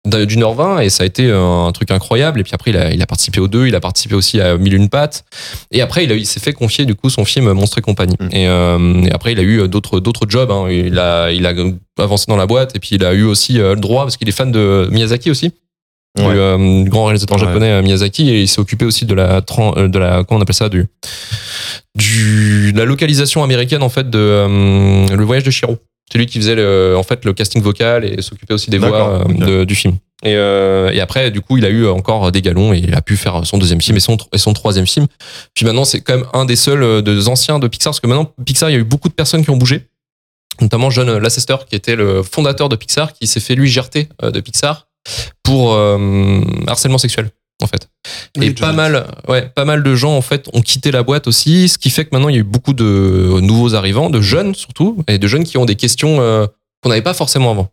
d'un- 0.06 0.24
d'une 0.26 0.42
heure 0.42 0.54
20 0.54 0.80
et 0.80 0.90
ça 0.90 1.02
a 1.02 1.06
été 1.06 1.30
un 1.30 1.70
truc 1.72 1.90
incroyable 1.90 2.38
et 2.40 2.42
puis 2.44 2.52
après 2.54 2.70
il 2.70 2.76
a, 2.76 2.92
il 2.92 3.02
a 3.02 3.06
participé 3.06 3.40
aux 3.40 3.48
deux 3.48 3.66
il 3.66 3.74
a 3.74 3.80
participé 3.80 4.14
aussi 4.14 4.40
à 4.40 4.56
Mille 4.56 4.74
une 4.74 4.88
pattes 4.88 5.24
et 5.72 5.80
après 5.82 6.04
il, 6.04 6.12
a- 6.12 6.14
il 6.14 6.24
s'est 6.26 6.40
fait 6.40 6.52
confier 6.52 6.84
du 6.86 6.94
coup 6.94 7.10
son 7.10 7.24
film 7.24 7.52
Monstre 7.52 7.78
et 7.78 7.82
compagnie 7.82 8.16
Mm. 8.20 8.28
et, 8.32 8.48
euh, 8.48 9.02
et 9.04 9.10
après 9.12 9.32
il 9.32 9.38
a 9.38 9.42
eu 9.42 9.68
d'autres 9.68 10.00
d'autres 10.00 10.26
jobs 10.28 10.50
hein. 10.50 10.66
il 10.70 10.98
a 10.98 11.30
il 11.32 11.44
a 11.46 11.52
avancé 11.98 12.26
dans 12.28 12.36
la 12.36 12.46
boîte 12.46 12.76
et 12.76 12.78
puis 12.78 12.90
il 12.92 13.04
a 13.04 13.12
eu 13.12 13.24
aussi 13.24 13.60
euh, 13.60 13.74
le 13.74 13.80
droit 13.80 14.04
parce 14.04 14.16
qu'il 14.16 14.28
est 14.28 14.32
fan 14.32 14.52
de 14.52 14.88
Miyazaki 14.90 15.30
aussi 15.30 15.48
du, 16.16 16.24
euh, 16.24 16.84
grand 16.84 17.04
réalisateur 17.06 17.36
Ouais. 17.38 17.44
japonais 17.44 17.70
euh, 17.70 17.82
Miyazaki 17.82 18.30
et 18.30 18.40
il 18.42 18.48
s'est 18.48 18.60
occupé 18.60 18.84
aussi 18.84 19.04
de 19.04 19.14
la 19.14 19.42
euh, 19.58 19.88
de 19.88 19.98
la 19.98 20.24
comment 20.24 20.38
on 20.38 20.42
appelle 20.42 20.54
ça 20.54 20.68
du 20.68 20.86
du 21.96 22.72
la 22.72 22.84
localisation 22.84 23.42
américaine 23.42 23.82
en 23.82 23.88
fait 23.88 24.08
de 24.08 24.18
euh, 24.18 25.16
le 25.16 25.24
voyage 25.24 25.44
de 25.44 25.50
Shiro 25.50 25.78
C'est 26.10 26.18
lui 26.18 26.26
qui 26.26 26.38
faisait 26.38 26.54
le, 26.54 26.96
en 26.96 27.02
fait 27.02 27.24
le 27.24 27.32
casting 27.34 27.60
vocal 27.62 28.04
et 28.04 28.22
s'occupait 28.22 28.54
aussi 28.54 28.70
des 28.70 28.78
voix 28.78 29.20
euh, 29.20 29.24
de- 29.46 29.64
du 29.64 29.74
film. 29.74 29.96
Et, 30.24 30.34
euh, 30.34 30.90
et 30.90 31.00
après, 31.00 31.30
du 31.30 31.40
coup, 31.42 31.58
il 31.58 31.64
a 31.64 31.68
eu 31.68 31.86
encore 31.86 32.32
des 32.32 32.42
galons 32.42 32.72
et 32.72 32.78
il 32.78 32.94
a 32.94 33.02
pu 33.02 33.16
faire 33.16 33.46
son 33.46 33.56
deuxième 33.58 33.80
film 33.80 33.96
et 33.96 34.00
son, 34.00 34.16
et 34.32 34.38
son 34.38 34.52
troisième 34.52 34.86
film. 34.86 35.06
Puis 35.54 35.64
maintenant, 35.64 35.84
c'est 35.84 36.00
quand 36.00 36.16
même 36.16 36.26
un 36.32 36.44
des 36.44 36.56
seuls 36.56 36.82
euh, 36.82 37.02
des 37.02 37.28
anciens 37.28 37.58
de 37.60 37.68
Pixar, 37.68 37.90
parce 37.92 38.00
que 38.00 38.06
maintenant, 38.08 38.32
Pixar, 38.44 38.68
il 38.70 38.72
y 38.72 38.76
a 38.76 38.80
eu 38.80 38.84
beaucoup 38.84 39.08
de 39.08 39.14
personnes 39.14 39.44
qui 39.44 39.50
ont 39.50 39.56
bougé. 39.56 39.86
Notamment 40.60 40.90
John 40.90 41.18
Lasseter, 41.18 41.54
qui 41.70 41.76
était 41.76 41.94
le 41.94 42.24
fondateur 42.24 42.68
de 42.68 42.74
Pixar, 42.74 43.12
qui 43.12 43.28
s'est 43.28 43.38
fait 43.38 43.54
lui 43.54 43.68
gerter 43.68 44.08
de 44.20 44.40
Pixar 44.40 44.88
pour 45.44 45.74
euh, 45.74 46.40
harcèlement 46.66 46.98
sexuel, 46.98 47.30
en 47.62 47.66
fait. 47.66 47.88
Et 48.40 48.50
pas 48.52 48.72
mal, 48.72 49.06
ouais, 49.28 49.50
pas 49.54 49.64
mal 49.64 49.82
de 49.82 49.94
gens 49.94 50.16
en 50.16 50.22
fait 50.22 50.46
ont 50.52 50.60
quitté 50.62 50.90
la 50.90 51.02
boîte 51.02 51.26
aussi, 51.26 51.68
ce 51.68 51.78
qui 51.78 51.90
fait 51.90 52.04
que 52.04 52.10
maintenant 52.12 52.28
il 52.28 52.34
y 52.34 52.38
a 52.38 52.40
eu 52.40 52.44
beaucoup 52.44 52.72
de 52.72 53.40
nouveaux 53.40 53.74
arrivants, 53.74 54.10
de 54.10 54.20
jeunes 54.20 54.54
surtout, 54.54 55.02
et 55.08 55.18
de 55.18 55.26
jeunes 55.28 55.44
qui 55.44 55.58
ont 55.58 55.64
des 55.64 55.76
questions 55.76 56.18
euh, 56.20 56.46
qu'on 56.82 56.88
n'avait 56.90 57.02
pas 57.02 57.14
forcément 57.14 57.50
avant. 57.50 57.68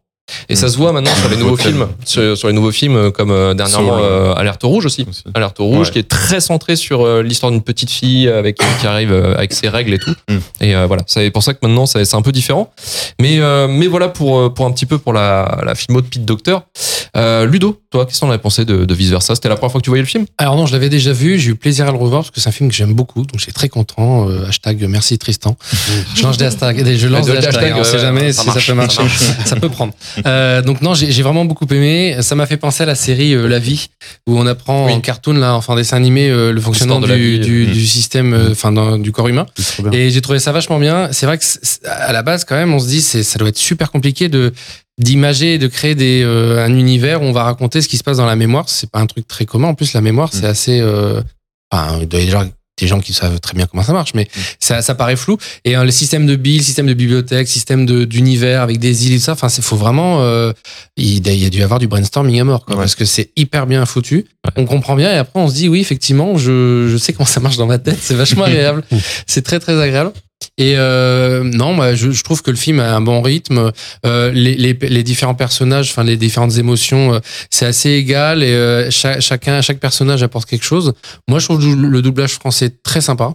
Et 0.50 0.56
ça 0.56 0.65
Mm. 0.65 0.70
se 0.70 0.77
voit 0.77 0.92
maintenant 0.92 1.13
sur 1.13 1.30
les 1.30 1.38
nouveaux 1.42 1.56
films, 1.56 1.88
sur, 2.04 2.36
sur 2.36 2.48
les 2.48 2.54
nouveaux 2.56 2.72
films 2.72 2.96
euh, 2.96 3.12
comme 3.12 3.30
euh, 3.30 3.54
dernièrement 3.54 4.00
euh, 4.00 4.34
Alerte 4.34 4.63
rouge 4.63 4.88
aussi. 4.88 5.06
Aussi. 5.08 5.22
Alerte 5.36 5.60
rouge 5.60 5.88
Ouais. 5.89 5.94
qui 5.94 6.00
est 6.00 6.10
très 6.10 6.39
centré 6.39 6.75
sur 6.75 7.06
euh, 7.06 7.22
l'histoire 7.22 7.51
d'une 7.51 7.62
petite 7.62 7.92
fille 7.92 8.27
avec 8.27 8.58
qui 8.58 8.88
arrive 8.88 9.13
avec 9.13 9.54
ses 9.54 9.70
règles 9.70 9.94
et 9.94 10.00
tout. 10.00 10.15
Mm. 10.27 10.38
Et 10.62 10.74
voilà, 10.88 11.04
c'est 11.06 11.30
pour 11.30 11.44
ça 11.44 11.54
que 11.54 11.60
maintenant 11.62 11.86
c'est 11.86 12.15
un 12.15 12.24
peu 12.24 12.32
différent. 12.32 12.72
Mais 13.22 13.39
mais 13.68 13.86
voilà 13.86 14.10
pour 14.10 14.51
pour 14.51 14.65
un 14.65 14.72
petit 14.72 14.88
peu 14.88 14.98
pour 14.98 15.13
la 15.13 15.62
la 15.63 15.75
filmo 15.75 16.01
de 16.01 16.08
Pete 16.08 16.25
Docter. 16.25 16.58
Euh, 17.15 17.45
Ludo, 17.45 17.79
toi, 17.91 18.05
qu'est-ce 18.05 18.19
que 18.19 18.25
t'en 18.25 18.29
avais 18.29 18.38
pensé 18.41 18.65
de, 18.65 18.86
de 18.86 18.93
vice 18.93 19.10
versa? 19.10 19.36
C'était 19.36 19.50
la 19.50 19.55
première 19.55 19.72
fois 19.72 19.79
que 19.79 19.86
tu 19.86 19.89
voyais 19.89 20.01
le 20.03 20.07
film? 20.07 20.25
Alors 20.38 20.57
non, 20.57 20.65
je 20.65 20.74
l'avais 20.74 20.89
déjà 20.89 21.13
vu, 21.13 21.39
j'ai 21.39 21.51
eu 21.51 21.55
plaisir 21.55 21.88
à 21.88 21.91
le 21.91 21.98
revoir 21.98 22.22
parce 22.24 22.31
que 22.31 22.41
c'est 22.41 22.50
un 22.50 22.51
film 22.51 22.69
que 22.69 22.75
j'aime 22.75 22.93
beaucoup, 22.93 23.22
donc 23.22 23.39
j'étais 23.39 23.51
très 23.53 23.69
content. 23.69 24.29
Euh, 24.29 24.48
hashtag 24.48 24.86
merci 24.89 25.17
Tristan. 25.17 25.55
je 26.15 26.24
lance 26.24 26.38
des 26.38 26.45
hashtags, 26.45 26.84
je 26.98 27.07
lance 27.07 27.25
De- 27.25 27.31
des 27.31 27.45
hashtags, 27.45 27.74
on 27.77 27.84
sait 27.84 28.00
jamais 28.00 28.34
ça 28.34 28.41
si 28.41 28.48
marche, 28.48 28.65
ça 28.65 28.74
peut 28.74 28.77
marcher. 28.77 29.01
Ça, 29.45 29.55
peut 29.55 29.69
prendre. 29.69 29.93
Euh, 30.25 30.62
donc 30.62 30.81
non, 30.81 30.93
j'ai 30.93 31.22
vraiment 31.22 31.45
beaucoup 31.45 31.65
aimé. 31.72 32.17
Ça 32.22 32.36
m'a 32.36 32.45
fait 32.45 32.57
penser 32.57 32.84
à 32.84 32.86
la 32.86 32.95
série 32.95 33.34
euh, 33.34 33.48
La 33.48 33.60
Vie, 33.60 33.89
où 34.27 34.38
on 34.38 34.45
apprend 34.48 34.88
Oui. 34.88 34.93
en 34.93 35.00
cartoon, 35.00 35.34
là, 35.34 35.53
enfin 35.55 35.75
dessin 35.75 35.98
animé, 35.98 36.29
euh, 36.29 36.51
le 36.51 36.62
fonctionnement 36.62 37.00
du, 37.00 37.13
vie, 37.13 37.39
du, 37.39 37.67
euh. 37.67 37.72
du 37.72 37.86
système, 37.86 38.34
euh, 38.34 38.51
enfin 38.51 38.98
du 38.98 39.12
corps 39.12 39.27
humain. 39.27 39.45
Et 39.91 40.10
j'ai 40.10 40.22
trouvé 40.22 40.39
ça 40.39 40.51
vachement 40.51 40.79
bien. 40.79 41.10
C'est 41.12 41.25
vrai 41.25 41.38
que 41.38 41.43
à 41.88 42.12
la 42.12 42.24
base, 42.24 42.43
quand 42.45 42.55
même, 42.55 42.74
on 42.74 42.79
se 42.79 42.88
dit, 42.88 43.01
c'est, 43.01 43.24
ça 43.24 43.39
doit 43.39 43.50
être 43.50 43.57
super 43.57 43.91
compliqué 43.91 44.27
de 44.29 44.53
d'imager 44.97 45.55
et 45.55 45.57
de 45.57 45.67
créer 45.67 45.95
des, 45.95 46.21
euh, 46.23 46.63
un 46.65 46.73
univers 46.77 47.21
où 47.21 47.25
on 47.25 47.31
va 47.33 47.43
raconter 47.43 47.81
ce 47.81 47.87
qui 47.87 47.97
se 47.97 48.03
passe 48.03 48.17
dans 48.17 48.25
la 48.25 48.35
mémoire. 48.35 48.69
C'est 48.69 48.89
pas 48.89 48.99
un 48.99 49.07
truc 49.07 49.27
très 49.27 49.45
commun. 49.45 49.67
En 49.69 49.75
plus, 49.75 49.93
la 49.93 50.01
mémoire, 50.01 50.29
c'est 50.33 50.45
assez. 50.45 50.79
euh, 50.79 51.21
Enfin, 51.71 51.97
il 52.01 52.07
doit 52.07 52.19
y 52.21 52.27
avoir 52.27 52.45
des 52.77 52.87
gens 52.87 52.99
qui 52.99 53.13
savent 53.13 53.39
très 53.39 53.53
bien 53.53 53.65
comment 53.67 53.83
ça 53.83 53.93
marche, 53.93 54.13
mais 54.13 54.27
ça, 54.59 54.81
ça 54.81 54.95
paraît 54.95 55.15
flou. 55.15 55.37
Et 55.63 55.75
euh, 55.77 55.83
le 55.85 55.91
système 55.91 56.25
de 56.25 56.35
billes, 56.35 56.61
système 56.61 56.85
de 56.87 56.93
bibliothèque, 56.93 57.47
système 57.47 57.85
de, 57.85 58.03
d'univers 58.05 58.61
avec 58.61 58.79
des 58.79 59.07
îles 59.07 59.13
et 59.13 59.17
tout 59.17 59.23
ça, 59.23 59.31
enfin, 59.31 59.47
c'est 59.49 59.61
faut 59.61 59.77
vraiment. 59.77 60.21
euh, 60.21 60.51
il, 60.97 61.25
y 61.27 61.45
a 61.45 61.49
dû 61.49 61.59
y 61.59 61.63
avoir 61.63 61.79
du 61.79 61.87
brainstorming 61.87 62.39
à 62.39 62.43
mort, 62.43 62.65
quoi, 62.65 62.75
Ouais. 62.75 62.81
parce 62.81 62.95
que 62.95 63.05
c'est 63.05 63.31
hyper 63.37 63.65
bien 63.65 63.85
foutu. 63.85 64.25
On 64.57 64.65
comprend 64.65 64.95
bien 64.95 65.11
et 65.11 65.17
après 65.17 65.39
on 65.39 65.47
se 65.49 65.55
dit 65.55 65.67
oui, 65.69 65.79
effectivement, 65.79 66.37
je, 66.37 66.87
je 66.89 66.97
sais 66.97 67.13
comment 67.13 67.25
ça 67.25 67.39
marche 67.39 67.57
dans 67.57 67.65
ma 67.65 67.79
tête. 67.79 67.97
C'est 68.01 68.13
vachement 68.15 68.43
agréable. 68.45 68.83
c'est 69.25 69.41
très 69.41 69.59
très 69.59 69.81
agréable. 69.81 70.11
Et 70.58 70.75
euh, 70.77 71.44
non, 71.44 71.74
moi, 71.74 71.96
je, 71.96 72.12
je 72.12 72.24
trouve 72.24 72.42
que 72.42 72.51
le 72.51 72.58
film 72.58 72.80
a 72.80 72.96
un 72.96 73.01
bon 73.01 73.22
rythme. 73.22 73.72
Euh, 74.06 74.32
les, 74.32 74.56
les, 74.56 74.74
les 74.74 75.04
différents 75.04 75.36
personnages, 75.36 75.92
enfin 75.92 76.04
les 76.04 76.18
différentes 76.18 76.58
émotions, 76.58 77.13
euh, 77.15 77.20
c'est 77.50 77.65
assez 77.65 77.92
égal 77.92 78.42
et 78.44 78.51
euh, 78.54 78.89
cha- 78.92 79.20
chacun, 79.20 79.62
chaque 79.62 79.80
personnage 79.80 80.24
apporte 80.24 80.48
quelque 80.50 80.63
chose. 80.65 80.94
Moi, 81.27 81.39
je 81.39 81.46
trouve 81.46 81.65
le 81.75 82.01
doublage 82.01 82.34
français 82.34 82.70
très 82.84 83.01
sympa. 83.01 83.34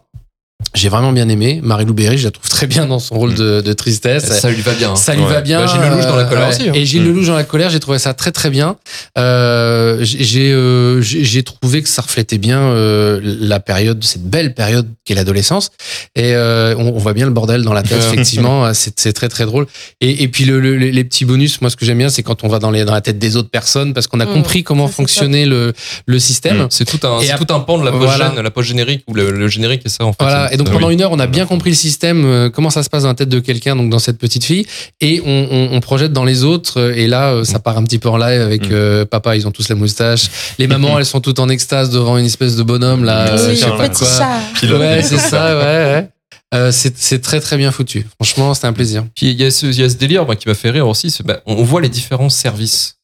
J'ai 0.74 0.88
vraiment 0.88 1.12
bien 1.12 1.28
aimé. 1.28 1.60
Marie-Lou 1.62 1.94
Berry, 1.94 2.16
je 2.18 2.24
la 2.26 2.30
trouve 2.30 2.48
très 2.48 2.66
bien 2.66 2.86
dans 2.86 2.98
son 2.98 3.16
rôle 3.16 3.34
de, 3.34 3.60
de 3.60 3.72
tristesse. 3.72 4.24
Ça 4.40 4.50
lui 4.50 4.62
va 4.62 4.72
bien. 4.74 4.94
Ça 4.96 5.14
lui 5.14 5.22
Ouais. 5.22 5.28
va 5.32 5.40
bien. 5.40 5.64
Bah, 5.64 5.66
Gilles 5.66 5.80
Lelouch 5.80 6.06
dans 6.06 6.16
la 6.16 6.24
colère 6.24 6.44
euh, 6.46 6.50
aussi, 6.50 6.68
hein. 6.68 6.72
Et 6.74 6.84
Gilles 6.86 7.02
Mm. 7.02 7.06
Lelouch 7.08 7.26
dans 7.26 7.34
la 7.36 7.44
colère, 7.44 7.70
j'ai 7.70 7.80
trouvé 7.80 7.98
ça 7.98 8.14
très 8.14 8.30
très 8.30 8.50
bien. 8.50 8.76
Euh, 9.18 9.98
j'ai 10.02 10.22
j'ai, 10.24 10.52
euh, 10.52 11.00
j'ai 11.02 11.42
trouvé 11.42 11.82
que 11.82 11.88
ça 11.88 12.02
reflétait 12.02 12.38
bien 12.38 12.60
euh, 12.60 13.20
la 13.22 13.58
période, 13.60 14.02
cette 14.04 14.22
belle 14.24 14.54
période 14.54 14.86
qu'est 15.04 15.14
l'adolescence. 15.14 15.70
Et 16.14 16.34
euh, 16.34 16.74
on, 16.78 16.88
on 16.94 16.98
voit 16.98 17.12
bien 17.14 17.26
le 17.26 17.32
bordel 17.32 17.62
dans 17.62 17.72
la 17.72 17.82
tête, 17.82 17.98
effectivement. 18.12 18.72
C'est 18.74 18.98
c'est 19.00 19.12
très 19.12 19.28
très 19.28 19.44
drôle. 19.46 19.66
Et, 20.00 20.22
et 20.22 20.28
puis 20.28 20.44
le, 20.44 20.60
le- 20.60 20.76
les 20.76 21.04
petits 21.04 21.24
bonus, 21.24 21.60
moi 21.60 21.70
ce 21.70 21.76
que 21.76 21.84
j'aime 21.84 21.98
bien, 21.98 22.08
c'est 22.08 22.22
quand 22.22 22.44
on 22.44 22.48
va 22.48 22.58
dans, 22.58 22.70
les, 22.70 22.84
dans 22.84 22.92
la 22.94 23.00
tête 23.00 23.18
des 23.18 23.36
autres 23.36 23.50
personnes, 23.50 23.92
parce 23.94 24.06
qu'on 24.06 24.20
a 24.20 24.26
Mm. 24.26 24.34
compris 24.34 24.62
comment 24.62 24.86
fonctionnait 24.88 25.46
le, 25.46 25.72
le 26.06 26.18
système. 26.18 26.66
C'est 26.70 26.84
tout 26.84 27.04
un, 27.06 27.18
tout 27.36 27.52
un 27.54 27.60
pan 27.60 27.78
de 27.78 27.84
la 27.84 27.90
post 27.90 28.04
Voilà. 28.04 28.32
la 28.40 28.50
post 28.50 28.68
générique 28.68 29.02
ou 29.08 29.14
le, 29.14 29.30
le 29.32 29.48
générique 29.48 29.82
et 29.84 29.88
ça 29.88 30.04
en 30.04 30.12
fait. 30.12 30.18
Voilà. 30.20 30.49
Et 30.50 30.56
donc 30.56 30.68
Ah 30.70 30.72
pendant 30.72 30.88
oui. 30.88 30.94
une 30.94 31.00
heure, 31.02 31.12
on 31.12 31.18
a 31.18 31.26
bien 31.26 31.46
compris 31.46 31.70
le 31.70 31.76
système, 31.76 32.24
euh, 32.24 32.50
comment 32.50 32.70
ça 32.70 32.82
se 32.82 32.90
passe 32.90 33.02
dans 33.02 33.08
la 33.08 33.14
tête 33.14 33.28
de 33.28 33.40
quelqu'un, 33.40 33.76
donc 33.76 33.90
dans 33.90 33.98
cette 33.98 34.18
petite 34.18 34.44
fille, 34.44 34.66
et 35.00 35.20
on, 35.24 35.48
on- 35.50 35.68
on 35.72 35.80
projette 35.80 36.12
dans 36.12 36.24
les 36.24 36.44
autres. 36.44 36.92
Et 36.96 37.06
là, 37.06 37.30
euh, 37.32 37.44
ça 37.44 37.58
part 37.58 37.78
un 37.78 37.84
petit 37.84 37.98
peu 37.98 38.08
en 38.08 38.16
live 38.16 38.40
avec 38.40 38.62
Mm. 38.68 38.72
euh, 38.72 39.04
papa, 39.04 39.36
ils 39.36 39.46
ont 39.46 39.50
tous 39.52 39.68
la 39.68 39.74
moustache. 39.74 40.26
Les 40.58 40.66
mamans, 40.66 40.98
elles 40.98 41.06
sont 41.06 41.20
toutes 41.20 41.38
en 41.38 41.48
extase 41.48 41.90
devant 41.90 42.16
une 42.18 42.26
espèce 42.26 42.56
de 42.56 42.62
bonhomme 42.62 43.04
là. 43.04 43.34
Oui, 43.36 43.54
je 43.56 43.60
sais 43.60 43.66
pas 43.70 43.88
quoi. 43.88 44.06
chat. 44.08 44.66
Ouais, 44.78 45.02
c'est 45.02 45.18
ça. 45.18 45.56
Ouais. 45.56 45.62
ouais. 45.64 46.08
Euh, 46.52 46.72
c'est 46.72 47.20
très 47.20 47.38
très 47.40 47.56
bien 47.56 47.70
foutu. 47.70 48.06
Franchement, 48.20 48.54
c'était 48.54 48.66
un 48.66 48.72
plaisir. 48.72 49.04
Puis 49.14 49.30
il 49.30 49.40
y 49.40 49.44
a 49.44 49.50
ce, 49.52 49.66
il 49.66 49.78
y 49.80 49.84
a 49.84 49.88
ce 49.88 49.94
délire 49.94 50.24
moi, 50.26 50.34
qui 50.34 50.48
m'a 50.48 50.54
fait 50.54 50.70
rire 50.70 50.88
aussi. 50.88 51.14
bah, 51.24 51.40
on 51.46 51.54
on 51.54 51.62
voit 51.62 51.80
les 51.80 51.88
différents 51.88 52.28
services 52.28 52.96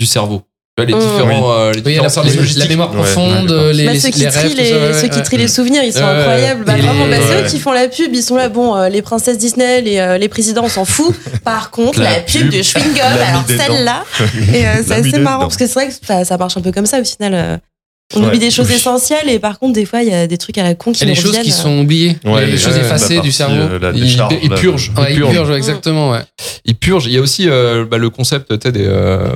du 0.00 0.06
cerveau. 0.06 0.42
Les 0.84 0.94
Mmh. 0.94 0.98
différents, 0.98 1.52
euh, 1.52 1.72
les 1.72 1.80
différents 1.80 2.04
la, 2.04 2.08
services 2.10 2.68
mémoire 2.68 2.90
profonde, 2.90 3.50
Ouais, 3.50 3.72
les, 3.72 3.86
Bah, 3.86 3.92
les, 3.92 4.00
ceux 4.00 4.10
qui, 4.10 4.20
les 4.20 4.26
trient 4.30 4.54
les, 4.54 4.92
ceux 4.94 5.08
qui 5.08 5.16
ouais. 5.16 5.22
trient 5.22 5.36
les 5.38 5.48
souvenirs, 5.48 5.82
ils 5.84 5.92
sont 5.92 6.04
incroyables. 6.04 6.64
Bah, 6.64 6.72
vraiment, 6.76 7.04
les- 7.06 7.10
bah, 7.10 7.16
ouais. 7.18 7.42
ceux 7.44 7.48
qui 7.50 7.58
font 7.60 7.72
la 7.72 7.88
pub, 7.88 8.14
ils 8.14 8.22
sont 8.22 8.36
là. 8.36 8.48
Bon, 8.48 8.76
euh, 8.76 8.88
les 8.88 9.02
princesses 9.02 9.38
Disney, 9.38 9.80
les, 9.82 9.98
euh, 9.98 10.18
les 10.18 10.28
présidents, 10.28 10.62
on 10.64 10.68
s'en 10.68 10.84
fout. 10.84 11.14
Par 11.44 11.70
contre, 11.70 12.00
La 12.00 12.10
la, 12.10 12.20
pub, 12.20 12.48
de 12.50 12.62
chewing-gum, 12.62 12.96
la 13.18 13.28
alors 13.28 13.44
celle-là, 13.46 14.04
et 14.54 14.66
euh, 14.66 14.82
c'est 14.86 14.94
assez 14.94 15.18
marrant 15.18 15.38
dents. 15.38 15.44
parce 15.46 15.56
que 15.56 15.66
c'est 15.66 15.74
vrai 15.74 15.88
que 15.88 15.94
ça, 16.06 16.24
ça 16.24 16.36
marche 16.38 16.56
un 16.56 16.60
peu 16.60 16.72
comme 16.72 16.86
ça 16.86 17.00
au 17.00 17.04
final. 17.04 17.60
On 18.14 18.20
Ouais. 18.22 18.26
oublie 18.28 18.38
des 18.38 18.50
choses 18.50 18.70
essentielles 18.70 19.28
et 19.28 19.38
par 19.38 19.58
contre, 19.58 19.72
des 19.74 19.84
fois, 19.84 20.02
il 20.02 20.08
y 20.08 20.12
a 20.14 20.26
des 20.26 20.38
trucs 20.38 20.58
à 20.58 20.62
la 20.64 20.74
con 20.74 20.92
qui 20.92 21.04
les 21.04 21.14
choses 21.14 21.38
qui 21.40 21.52
sont 21.52 21.78
oubliées, 21.80 22.16
Ouais, 22.24 22.46
les, 22.46 22.52
les- 22.52 22.58
choses 22.58 22.76
effacées 22.76 23.20
du 23.20 23.30
cerveau. 23.32 23.54
euh, 23.54 23.78
la 23.78 23.90
Il, 23.92 24.50
purge. 24.56 24.92
Ouais, 24.96 25.12
il 25.14 25.18
il 25.18 25.24
purge. 25.30 25.50
exactement. 25.50 26.10
Ouais. 26.10 26.20
il 26.64 26.74
purge. 26.76 27.06
Il 27.06 27.12
y 27.12 27.18
a 27.18 27.20
aussi 27.20 27.48
euh, 27.48 27.84
bah, 27.84 27.98
le 27.98 28.10
concept, 28.10 28.52
des, 28.68 28.84
euh, 28.84 29.28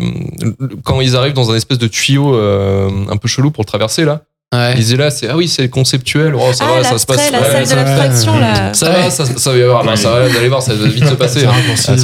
quand 0.84 1.00
ils 1.00 1.16
arrivent 1.16 1.34
dans 1.34 1.50
un 1.50 1.56
espèce 1.56 1.78
de 1.78 1.86
tuyau 1.86 2.34
euh, 2.36 2.88
un 3.10 3.16
peu 3.16 3.28
chelou 3.28 3.50
pour 3.50 3.62
le 3.62 3.66
traverser 3.68 4.04
là. 4.04 4.22
Ouais. 4.54 4.70
Ils 4.74 4.80
disaient 4.80 4.96
là, 4.96 5.10
c'est 5.10 5.28
ah 5.28 5.36
oui, 5.36 5.48
c'est 5.48 5.68
conceptuel. 5.68 6.32
Oh, 6.36 6.52
ça 6.52 6.64
ah, 6.68 6.78
va, 6.78 6.84
ça 6.88 6.96
se 6.98 7.06
passe. 7.06 7.28
la 7.32 7.40
ouais, 7.40 7.44
salle 7.50 7.66
ça, 7.66 7.74
de 7.74 7.80
l'abstraction, 7.80 8.38
là. 8.38 8.72
ça 8.72 8.88
va, 8.88 9.10
ça, 9.10 9.24
ça 9.26 9.50
va 9.50 9.56
y 9.58 9.62
avoir. 9.62 9.82
bah, 9.84 9.96
ça 9.96 10.10
va, 10.10 10.28
vous 10.28 10.36
allez 10.36 10.48
voir, 10.48 10.62
ça 10.62 10.74
va 10.74 10.86
vite 10.86 11.04
se 11.08 11.14
passer. 11.14 11.40
C'est 11.40 11.46
un 11.46 11.50
raccourci. 11.50 11.82
C'est 11.82 11.90
un 11.90 11.96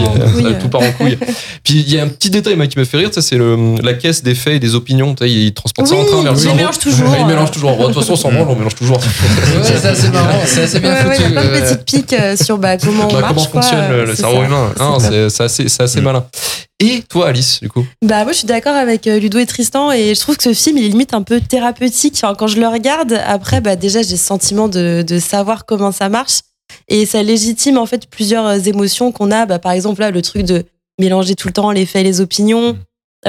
Mais 0.00 0.42
raccourci, 0.48 0.58
tout 0.60 0.68
part 0.68 0.80
en 0.80 0.84
euh, 0.84 0.90
couille. 0.98 1.16
Puis 1.62 1.74
il 1.86 1.94
y 1.94 2.00
a 2.00 2.02
un 2.02 2.08
petit 2.08 2.28
détail 2.30 2.56
moi, 2.56 2.66
qui 2.66 2.76
me 2.76 2.84
fait 2.84 2.96
rire, 2.96 3.10
ça, 3.12 3.22
c'est 3.22 3.36
le- 3.36 3.76
la 3.80 3.94
caisse 3.94 4.24
des 4.24 4.34
faits 4.34 4.54
et 4.54 4.58
des 4.58 4.74
opinions. 4.74 5.14
Tu 5.14 5.22
sais, 5.24 5.30
Ils 5.30 5.54
transportent 5.54 5.86
ça 5.90 5.94
en 5.94 6.04
train 6.04 6.22
vers 6.24 6.32
le 6.32 6.38
ils 6.38 6.42
cerveau. 6.42 6.56
mélangent 6.56 6.78
toujours. 6.80 7.08
Ouais, 7.08 7.18
Ils 7.20 7.26
mélangent 7.26 7.50
toujours. 7.52 7.76
De 7.78 7.84
toute 7.84 7.94
façon, 7.94 8.12
on 8.14 8.16
s'en 8.16 8.32
branle, 8.32 8.48
on 8.48 8.56
mélange 8.56 8.74
toujours. 8.74 8.98
Ouais, 9.52 9.62
c'est 9.62 9.86
assez 9.86 10.08
marrant, 10.08 10.40
c'est 10.44 10.62
assez 10.64 10.80
bien 10.80 10.94
Ouais, 10.94 11.04
ouais, 11.08 11.16
il 11.18 11.22
y 11.22 11.24
foutu. 11.28 11.38
a 11.38 11.40
plein 11.40 11.50
de 11.50 11.54
euh, 11.54 11.60
petites 11.60 11.84
piques 11.84 12.12
euh, 12.14 12.36
sur 12.36 12.58
bah, 12.58 12.76
comment 12.78 13.08
on 13.08 13.12
Bah, 13.12 13.20
marche. 13.20 13.34
comment 13.34 13.62
fonctionne 13.62 13.90
le, 13.90 14.08
euh, 14.10 14.14
cerveau 14.16 14.38
ça. 14.40 14.44
humain 14.46 14.72
C'est 14.76 14.82
Hein, 14.82 14.92
top. 14.98 15.02
C'est 15.08 15.30
c'est 15.30 15.42
assez, 15.44 15.68
c'est 15.68 15.82
assez 15.84 16.00
Mm. 16.00 16.04
malin. 16.04 16.24
Et 16.84 17.02
toi, 17.08 17.28
Alice, 17.28 17.60
du 17.60 17.68
coup 17.68 17.86
Bah 18.04 18.24
moi 18.24 18.32
je 18.32 18.38
suis 18.38 18.46
d'accord 18.46 18.74
avec 18.74 19.06
euh, 19.06 19.20
Ludo 19.20 19.38
et 19.38 19.46
Tristan 19.46 19.92
et 19.92 20.16
je 20.16 20.20
trouve 20.20 20.36
que 20.36 20.42
ce 20.42 20.52
film 20.52 20.78
il 20.78 20.84
est 20.84 20.88
limite 20.88 21.14
un 21.14 21.22
peu 21.22 21.40
thérapeutique. 21.40 22.14
Enfin, 22.16 22.34
quand 22.34 22.48
je 22.48 22.58
le 22.58 22.66
regarde, 22.66 23.12
après 23.24 23.60
bah 23.60 23.76
déjà 23.76 24.02
j'ai 24.02 24.16
ce 24.16 24.24
sentiment 24.26 24.66
de, 24.68 25.04
de 25.06 25.18
savoir 25.20 25.64
comment 25.64 25.92
ça 25.92 26.08
marche 26.08 26.40
et 26.88 27.06
ça 27.06 27.22
légitime 27.22 27.78
en 27.78 27.86
fait 27.86 28.08
plusieurs 28.10 28.46
euh, 28.46 28.58
émotions 28.58 29.12
qu'on 29.12 29.30
a. 29.30 29.46
Bah, 29.46 29.60
par 29.60 29.70
exemple 29.72 30.00
là 30.00 30.10
le 30.10 30.22
truc 30.22 30.42
de 30.42 30.64
mélanger 30.98 31.36
tout 31.36 31.46
le 31.46 31.52
temps 31.54 31.70
les 31.70 31.86
faits 31.86 32.00
et 32.00 32.04
les 32.04 32.20
opinions, 32.20 32.76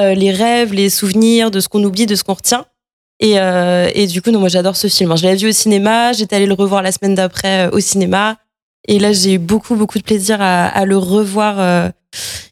euh, 0.00 0.14
les 0.14 0.32
rêves, 0.32 0.72
les 0.72 0.90
souvenirs, 0.90 1.52
de 1.52 1.60
ce 1.60 1.68
qu'on 1.68 1.84
oublie, 1.84 2.06
de 2.06 2.16
ce 2.16 2.24
qu'on 2.24 2.34
retient. 2.34 2.64
Et, 3.20 3.38
euh, 3.38 3.88
et 3.94 4.08
du 4.08 4.20
coup 4.20 4.32
non 4.32 4.40
moi 4.40 4.48
j'adore 4.48 4.74
ce 4.74 4.88
film. 4.88 5.16
Je 5.16 5.22
l'avais 5.22 5.36
vu 5.36 5.48
au 5.50 5.52
cinéma, 5.52 6.12
j'étais 6.12 6.34
allée 6.34 6.46
le 6.46 6.54
revoir 6.54 6.82
la 6.82 6.90
semaine 6.90 7.14
d'après 7.14 7.68
au 7.68 7.78
cinéma 7.78 8.36
et 8.88 8.98
là 8.98 9.12
j'ai 9.12 9.34
eu 9.34 9.38
beaucoup 9.38 9.76
beaucoup 9.76 9.98
de 9.98 10.02
plaisir 10.02 10.38
à, 10.40 10.66
à 10.66 10.84
le 10.86 10.98
revoir. 10.98 11.60
euh, 11.60 11.88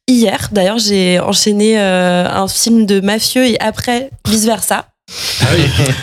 Hier, 0.08 0.48
d'ailleurs, 0.52 0.78
j'ai 0.78 1.20
enchaîné 1.20 1.78
euh, 1.78 2.26
un 2.28 2.48
film 2.48 2.86
de 2.86 3.00
mafieux 3.00 3.46
et 3.46 3.60
après, 3.60 4.10
vice 4.28 4.44
versa. 4.44 4.86
Ah 5.42 5.44
oui. 5.54 5.62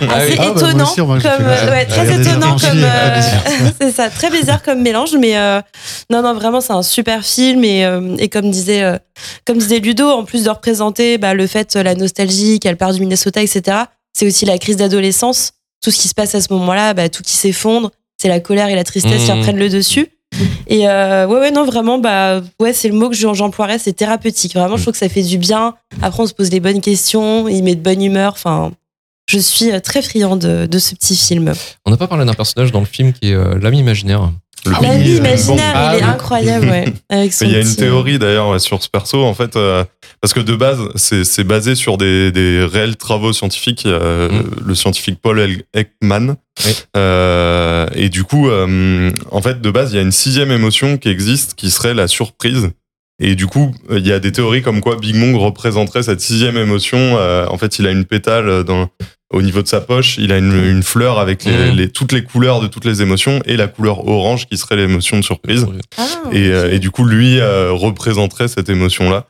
Assez 0.10 0.36
Ah, 0.38 0.52
bah, 0.52 0.54
étonnant, 0.56 0.86
j'ai 0.96 1.02
comme 1.02 1.20
fait 1.20 1.24
la- 1.24 1.64
euh, 1.64 1.72
ouais, 1.72 1.86
très 1.86 2.20
étonnant 2.22 2.58
comme 2.58 2.84
euh, 2.84 3.14
vice-versa. 3.16 3.74
c'est 3.82 3.92
ça, 3.92 4.10
très 4.10 4.30
bizarre 4.30 4.62
comme 4.62 4.82
mélange, 4.82 5.16
mais 5.20 5.36
euh, 5.38 5.62
non 6.12 6.22
non 6.22 6.34
vraiment 6.34 6.62
c'est 6.62 6.74
un 6.74 6.84
super 6.84 7.26
film 7.26 7.64
et, 7.64 7.86
euh, 7.86 8.16
et 8.20 8.30
comme 8.30 8.52
disait 8.52 8.84
euh, 8.84 8.98
comme 9.48 9.58
disait 9.58 9.80
Ludo, 9.80 10.08
en 10.10 10.26
plus 10.26 10.44
de 10.44 10.50
représenter 10.50 11.18
bah, 11.18 11.34
le 11.34 11.48
fait 11.48 11.76
la 11.76 11.96
nostalgie 11.96 12.60
qu'elle 12.60 12.78
part 12.78 12.94
du 12.94 13.00
Minnesota 13.00 13.42
etc. 13.42 13.78
C'est 14.14 14.28
aussi 14.28 14.46
la 14.46 14.58
crise 14.60 14.78
d'adolescence, 14.78 15.54
tout 15.84 15.92
ce 15.92 15.98
qui 16.00 16.08
se 16.08 16.14
passe 16.14 16.36
à 16.36 16.42
ce 16.42 16.54
moment-là, 16.54 16.94
bah, 16.94 17.10
tout 17.10 17.24
qui 17.24 17.36
s'effondre, 17.36 17.92
c'est 18.22 18.28
la 18.28 18.40
colère 18.42 18.68
et 18.68 18.76
la 18.76 18.84
tristesse 18.84 19.24
qui 19.26 19.32
Mmh. 19.32 19.38
reprennent 19.40 19.60
le 19.60 19.70
dessus. 19.70 20.08
Et 20.68 20.88
euh, 20.88 21.26
ouais, 21.28 21.40
ouais, 21.40 21.52
non, 21.52 21.66
vraiment, 21.66 21.98
bah, 21.98 22.42
ouais, 22.62 22.74
c'est 22.74 22.88
le 22.88 22.94
mot 22.96 23.10
que 23.10 23.16
j'emploierais, 23.16 23.80
c'est 23.80 23.94
thérapeutique. 23.94 24.54
Vraiment, 24.54 24.78
je 24.78 24.84
trouve 24.84 24.94
que 24.94 25.00
ça 25.00 25.10
fait 25.10 25.24
du 25.24 25.38
bien. 25.38 25.76
Après, 26.02 26.22
on 26.24 26.28
se 26.28 26.34
pose 26.34 26.52
les 26.52 26.60
bonnes 26.60 26.82
questions, 26.82 27.48
il 27.48 27.64
met 27.64 27.76
de 27.76 27.82
bonne 27.82 28.02
humeur. 28.04 28.34
Enfin, 28.34 28.72
je 29.30 29.40
suis 29.40 29.72
euh, 29.72 29.80
très 29.80 30.02
friand 30.02 30.36
de, 30.36 30.66
de 30.68 30.80
ce 30.80 30.94
petit 30.96 31.16
film. 31.16 31.52
On 31.86 31.92
n'a 31.92 31.98
pas 31.98 32.08
parlé 32.08 32.26
d'un 32.26 32.34
personnage 32.34 32.72
dans 32.72 32.80
le 32.80 32.86
film 32.86 33.14
qui 33.14 33.32
est 33.32 33.34
euh, 33.36 33.58
l'ami 33.60 33.80
imaginaire. 33.80 34.30
Le 34.66 34.72
La 34.74 34.80
Bing- 34.80 34.98
vie 34.98 35.14
Bing 35.14 35.18
imaginaire, 35.20 35.92
il 35.94 36.00
est 36.00 36.04
incroyable, 36.04 36.68
ouais. 36.70 36.94
Avec 37.10 37.32
son 37.34 37.46
Mais 37.46 37.52
il 37.52 37.54
y 37.54 37.58
a 37.58 37.62
une 37.62 37.68
petit- 37.68 37.76
théorie 37.78 38.20
d'ailleurs 38.20 38.50
ouais, 38.50 38.60
sur 38.60 38.84
ce 38.84 38.90
perso 38.90 39.24
en 39.24 39.34
fait 39.34 39.56
euh, 39.56 39.86
parce 40.22 40.34
que 40.34 40.40
de 40.40 40.56
base 40.56 40.80
c'est 40.96 41.24
c'est 41.24 41.44
basé 41.44 41.76
sur 41.76 41.98
des, 41.98 42.32
des 42.32 42.64
réels 42.66 42.96
travaux 42.98 43.34
scientifiques 43.34 43.86
euh, 43.86 44.30
Mm. 44.30 44.44
le 44.66 44.76
scientifique 44.76 45.20
Paul 45.22 45.40
Ekman 45.74 46.36
Oui. 46.66 46.74
Euh, 46.98 47.88
et 47.96 48.10
du 48.10 48.24
coup 48.24 48.50
euh, 48.50 49.12
en 49.32 49.42
fait 49.42 49.62
de 49.62 49.72
base 49.72 49.92
il 49.94 49.96
y 49.96 50.00
a 50.00 50.02
une 50.02 50.12
sixième 50.12 50.52
émotion 50.52 50.98
qui 50.98 51.10
existe 51.10 51.54
qui 51.56 51.70
serait 51.72 51.94
la 51.94 52.08
surprise 52.08 52.70
et 53.22 53.36
du 53.36 53.48
coup 53.48 53.74
il 53.92 54.06
y 54.08 54.12
a 54.12 54.20
des 54.20 54.32
théories 54.32 54.62
comme 54.62 54.82
quoi 54.82 54.96
Big 54.98 55.16
Mong 55.16 55.36
représenterait 55.36 56.04
cette 56.04 56.22
sixième 56.22 56.58
émotion 56.58 56.98
Euh, 57.18 57.46
en 57.48 57.58
fait 57.58 57.80
il 57.80 57.88
a 57.88 57.92
une 57.92 58.06
pétale 58.06 58.64
dans 58.64 58.90
au 59.32 59.44
niveau 59.44 59.62
de 59.62 59.68
sa 59.68 59.80
poche, 59.80 60.18
il 60.18 60.32
a 60.32 60.40
une, 60.40 60.54
une 60.66 60.82
fleur 60.82 61.20
avec 61.20 61.46
les, 61.46 61.52
Mm. 61.72 61.76
les- 61.76 61.90
toutes 61.90 62.14
les 62.14 62.24
couleurs 62.24 62.62
de 62.62 62.68
toutes 62.68 62.86
les 62.86 63.04
émotions 63.04 63.42
et 63.46 63.58
la 63.58 63.68
couleur 63.68 64.08
orange 64.08 64.48
qui 64.48 64.58
serait 64.58 64.76
l'émotion 64.76 65.18
de 65.18 65.22
surprise. 65.24 65.68
Ah, 66.00 66.08
Et, 66.32 66.48
euh, 66.48 66.74
et 66.74 66.80
du 66.80 66.90
coup, 66.90 67.06
lui 67.06 67.40
euh, 67.40 67.72
représenterait 67.72 68.48
cette 68.48 68.70
émotion-là. 68.70 69.28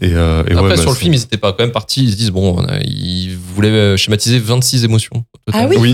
Et, 0.00 0.14
euh, 0.14 0.42
et 0.46 0.52
Après, 0.52 0.62
ouais, 0.62 0.68
bah, 0.70 0.76
sur 0.76 0.90
le 0.90 0.96
film, 0.96 1.14
ils 1.14 1.22
étaient 1.22 1.36
pas 1.36 1.52
quand 1.52 1.62
même 1.64 1.72
partis. 1.72 2.04
Ils 2.04 2.12
se 2.12 2.16
disent, 2.16 2.30
bon, 2.30 2.56
on 2.58 2.64
a- 2.64 2.80
ils 2.80 3.36
voulaient 3.52 3.68
euh, 3.68 3.96
schématiser 3.96 4.38
26 4.38 4.84
émotions. 4.84 5.24
Ah 5.52 5.66
oui. 5.68 5.76
Ah 5.76 5.80
oui. 5.80 5.88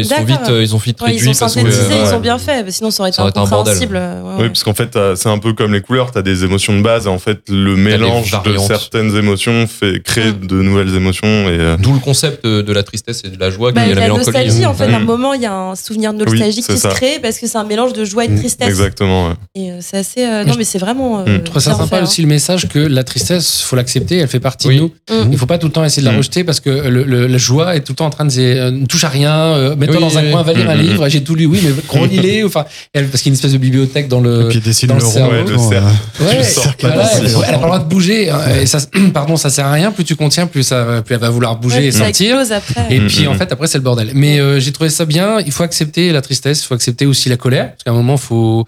Ils, 0.00 0.04
sont 0.04 0.24
vite, 0.24 0.40
euh, 0.48 0.62
ils 0.62 0.74
ont 0.74 0.78
vite 0.78 1.00
Ouais, 1.00 1.08
réduit 1.08 1.26
ils 1.26 1.30
ont 1.30 1.38
parce 1.38 1.54
que. 1.54 1.60
synthétisé, 1.60 1.86
ils 2.02 2.06
ouais. 2.08 2.14
ont 2.14 2.20
bien 2.20 2.38
fait, 2.38 2.70
sinon 2.70 2.90
ça 2.90 3.02
aurait 3.02 3.10
été 3.10 3.20
incompréhensible. 3.20 3.96
ouais, 3.96 4.32
Oui, 4.40 4.46
parce 4.48 4.62
qu'en 4.64 4.74
fait, 4.74 4.98
c'est 5.16 5.28
un 5.28 5.38
peu 5.38 5.52
comme 5.54 5.72
les 5.72 5.80
couleurs. 5.80 6.10
Tu 6.12 6.18
as 6.18 6.22
des 6.22 6.44
émotions 6.44 6.76
de 6.76 6.82
base 6.82 7.06
et 7.06 7.08
en 7.08 7.18
fait, 7.18 7.40
le 7.48 7.76
mélange 7.76 8.30
de 8.44 8.56
certaines 8.58 9.16
émotions 9.16 9.66
fait 9.66 10.02
créer 10.02 10.32
Mm. 10.32 10.46
de 10.46 10.54
nouvelles 10.62 10.94
émotions. 10.94 11.26
Et, 11.48 11.58
euh, 11.58 11.76
D'où 11.78 11.92
le 11.94 11.98
concept 12.00 12.44
de, 12.44 12.60
de 12.62 12.72
la 12.72 12.82
tristesse 12.82 13.22
et 13.24 13.28
de 13.30 13.38
la 13.40 13.50
joie, 13.50 13.72
Bah, 13.72 13.82
qui 13.84 13.90
est 13.90 13.94
la 13.94 14.00
la 14.00 14.06
mélancolie. 14.08 14.26
nostalgie, 14.26 14.66
en 14.66 14.74
fait, 14.74 14.84
à 14.84 14.96
un 14.96 15.00
Mm. 15.00 15.04
moment, 15.04 15.32
il 15.34 15.42
y 15.42 15.46
a 15.46 15.54
un 15.54 15.74
souvenir 15.74 16.12
nostalgique 16.12 16.64
c'est 16.66 16.74
qui 16.74 16.78
ça. 16.78 16.90
se 16.90 16.94
crée 16.96 17.18
parce 17.22 17.38
que 17.38 17.46
c'est 17.46 17.58
un 17.58 17.64
mélange 17.64 17.92
de 17.94 18.04
joie 18.04 18.24
et 18.24 18.28
de 18.28 18.34
Mm, 18.34 18.38
tristesse. 18.38 18.68
exactement. 18.68 19.28
ouais. 19.28 19.34
Et 19.54 19.70
euh, 19.70 19.78
c'est 19.80 19.96
assez. 19.98 20.24
euh, 20.26 20.44
non, 20.44 20.54
mais 20.58 20.64
c'est 20.64 20.78
vraiment. 20.78 21.20
euh. 21.20 21.24
Je 21.26 21.38
trouve 21.38 21.62
ça 21.62 21.72
sympa 21.72 21.86
fait, 21.86 21.96
hein. 21.96 22.02
aussi 22.02 22.20
le 22.22 22.28
message 22.28 22.68
que 22.68 22.78
la 22.78 23.02
tristesse, 23.04 23.62
faut 23.62 23.76
l'accepter, 23.76 24.18
elle 24.18 24.28
fait 24.28 24.40
partie 24.40 24.68
de 24.68 24.74
nous. 24.74 24.92
Il 25.30 25.38
faut 25.38 25.46
pas 25.46 25.58
tout 25.58 25.66
le 25.68 25.72
temps 25.72 25.84
essayer 25.84 26.02
de 26.06 26.10
la 26.10 26.16
rejeter 26.16 26.44
parce 26.44 26.60
que 26.60 26.67
le, 26.70 27.04
le- 27.04 27.26
la 27.26 27.38
joie 27.38 27.74
est 27.76 27.80
tout 27.80 27.92
le 27.92 27.96
temps 27.96 28.06
en 28.06 28.10
train 28.10 28.24
de 28.24 28.30
dire 28.30 28.56
euh, 28.56 28.70
ne 28.70 28.86
touche 28.86 29.04
à 29.04 29.08
rien, 29.08 29.34
euh, 29.34 29.76
mets-toi 29.76 29.96
Oui, 29.96 30.00
dans 30.02 30.18
un 30.18 30.22
oui, 30.24 30.30
coin, 30.30 30.42
va 30.42 30.52
lire 30.52 30.68
un 30.70 30.74
Mm, 30.74 30.78
mm, 30.78 30.82
livre, 30.82 31.08
j'ai 31.08 31.22
tout 31.24 31.34
lu, 31.34 31.46
oui, 31.46 31.60
mais 31.62 31.70
relis-les, 31.98 32.44
enfin, 32.44 32.64
elle- 32.92 33.08
parce 33.08 33.22
qu'il 33.22 33.30
y 33.30 33.32
a 33.32 33.32
une 33.32 33.36
espèce 33.36 33.52
de 33.52 33.58
bibliothèque 33.58 34.08
dans 34.08 34.20
le. 34.20 34.46
Et 34.46 34.48
puis 34.48 34.60
dessine 34.60 34.88
dans 34.88 34.94
le 34.96 35.00
cerveau. 35.00 35.32
Ouais, 35.32 35.44
le 35.44 35.56
Ouais, 35.56 36.42
voilà, 36.80 36.96
là-dessus. 36.96 37.26
elle, 37.26 37.44
elle 37.48 37.54
a 37.54 37.58
pas 37.58 37.58
le 37.58 37.58
droit 37.66 37.78
de 37.78 37.84
bouger. 37.88 38.30
hein, 38.30 38.38
Et 38.60 38.66
ça, 38.66 38.78
pardon, 39.14 39.36
ça 39.36 39.50
sert 39.50 39.66
à 39.66 39.72
rien. 39.72 39.90
Plus 39.92 40.04
tu 40.04 40.16
contiens, 40.16 40.46
plus, 40.46 40.62
ça, 40.62 41.02
plus 41.04 41.14
elle 41.14 41.20
va 41.20 41.30
vouloir 41.30 41.56
bouger 41.56 41.78
Ouais, 41.78 41.84
et 41.84 41.88
explose 42.08 42.52
après. 42.52 42.86
Et 42.90 43.00
puis 43.00 43.24
mm, 43.24 43.28
en 43.28 43.34
fait 43.34 43.50
après 43.52 43.66
c'est 43.66 43.78
le 43.78 43.84
bordel. 43.84 44.10
Mais 44.14 44.38
euh, 44.40 44.60
j'ai 44.60 44.72
trouvé 44.72 44.90
ça 44.90 45.04
bien. 45.04 45.40
Il 45.40 45.52
faut 45.52 45.62
accepter 45.62 46.12
la 46.12 46.22
tristesse, 46.22 46.62
il 46.62 46.66
faut 46.66 46.74
accepter 46.74 47.06
aussi 47.06 47.28
la 47.28 47.36
colère 47.36 47.70
parce 47.70 47.84
qu'à 47.84 47.90
un 47.90 47.94
moment 47.94 48.16
faut 48.16 48.64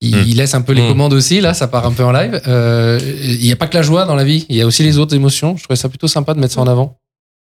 il, 0.00 0.16
il 0.28 0.36
laisse 0.36 0.54
un 0.54 0.62
peu 0.62 0.72
les 0.72 0.82
Mm. 0.82 0.88
commandes 0.88 1.12
aussi. 1.12 1.40
Là 1.40 1.54
ça 1.54 1.66
part 1.68 1.86
un 1.86 1.92
peu 1.92 2.04
en 2.04 2.12
live. 2.12 2.40
Euh, 2.48 2.98
Il 3.22 3.44
n'y 3.44 3.52
a 3.52 3.56
pas 3.56 3.66
que 3.66 3.76
la 3.76 3.82
joie 3.82 4.04
dans 4.06 4.14
la 4.14 4.24
vie. 4.24 4.46
Il 4.48 4.56
y 4.56 4.62
a 4.62 4.66
aussi 4.66 4.82
les 4.82 4.98
autres 4.98 5.14
émotions. 5.14 5.56
Je 5.56 5.64
trouvais 5.64 5.76
ça 5.76 5.88
plutôt 5.88 6.08
sympa 6.08 6.34
de 6.34 6.40
mettre 6.40 6.54
ça 6.54 6.60
en 6.60 6.66
avant. 6.66 6.96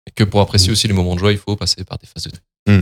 Et 0.06 0.10
que 0.14 0.24
pour 0.24 0.40
apprécier 0.40 0.72
aussi 0.72 0.88
les 0.88 0.94
moments 0.94 1.14
de 1.14 1.20
joie, 1.20 1.32
il 1.32 1.38
faut 1.38 1.56
passer 1.56 1.84
par 1.84 1.98
des 1.98 2.06
phases 2.06 2.24
de 2.24 2.80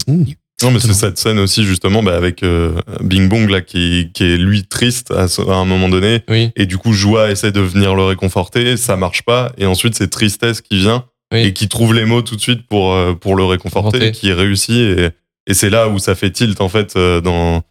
Non, 0.62 0.70
mais 0.70 0.80
c'est 0.80 0.92
cette 0.92 1.18
scène 1.18 1.38
aussi, 1.38 1.64
justement, 1.64 2.02
bah, 2.02 2.16
avec 2.16 2.42
euh, 2.42 2.80
Bing 3.00 3.28
Bong, 3.28 3.48
là, 3.48 3.60
qui, 3.60 4.10
qui 4.12 4.24
est 4.24 4.36
lui 4.36 4.64
triste 4.66 5.12
à, 5.12 5.26
un 5.52 5.64
moment 5.64 5.88
donné. 5.88 6.22
Oui. 6.28 6.50
Et 6.56 6.66
du 6.66 6.78
coup, 6.78 6.92
Joie 6.92 7.30
essaie 7.30 7.52
de 7.52 7.60
venir 7.60 7.94
le 7.94 8.04
réconforter, 8.04 8.76
ça 8.76 8.96
marche 8.96 9.22
pas. 9.22 9.52
Et 9.58 9.66
ensuite, 9.66 9.94
c'est 9.94 10.08
Tristesse 10.08 10.60
qui 10.60 10.78
vient 10.78 11.04
Oui. 11.32 11.40
et 11.40 11.52
qui 11.52 11.68
trouve 11.68 11.94
les 11.94 12.04
mots 12.04 12.22
tout 12.22 12.36
de 12.36 12.40
suite 12.40 12.66
pour, 12.66 12.92
euh, 12.92 13.14
pour 13.14 13.36
le 13.36 13.44
réconforter, 13.44 14.12
qui 14.12 14.32
réussit. 14.32 14.76
Et, 14.98 15.10
et 15.48 15.54
c'est 15.54 15.70
là 15.70 15.88
où 15.88 15.98
ça 15.98 16.14
fait 16.14 16.30
tilt, 16.30 16.60
en 16.60 16.68
fait, 16.68 16.94
euh, 16.96 17.22
dans, 17.22 17.62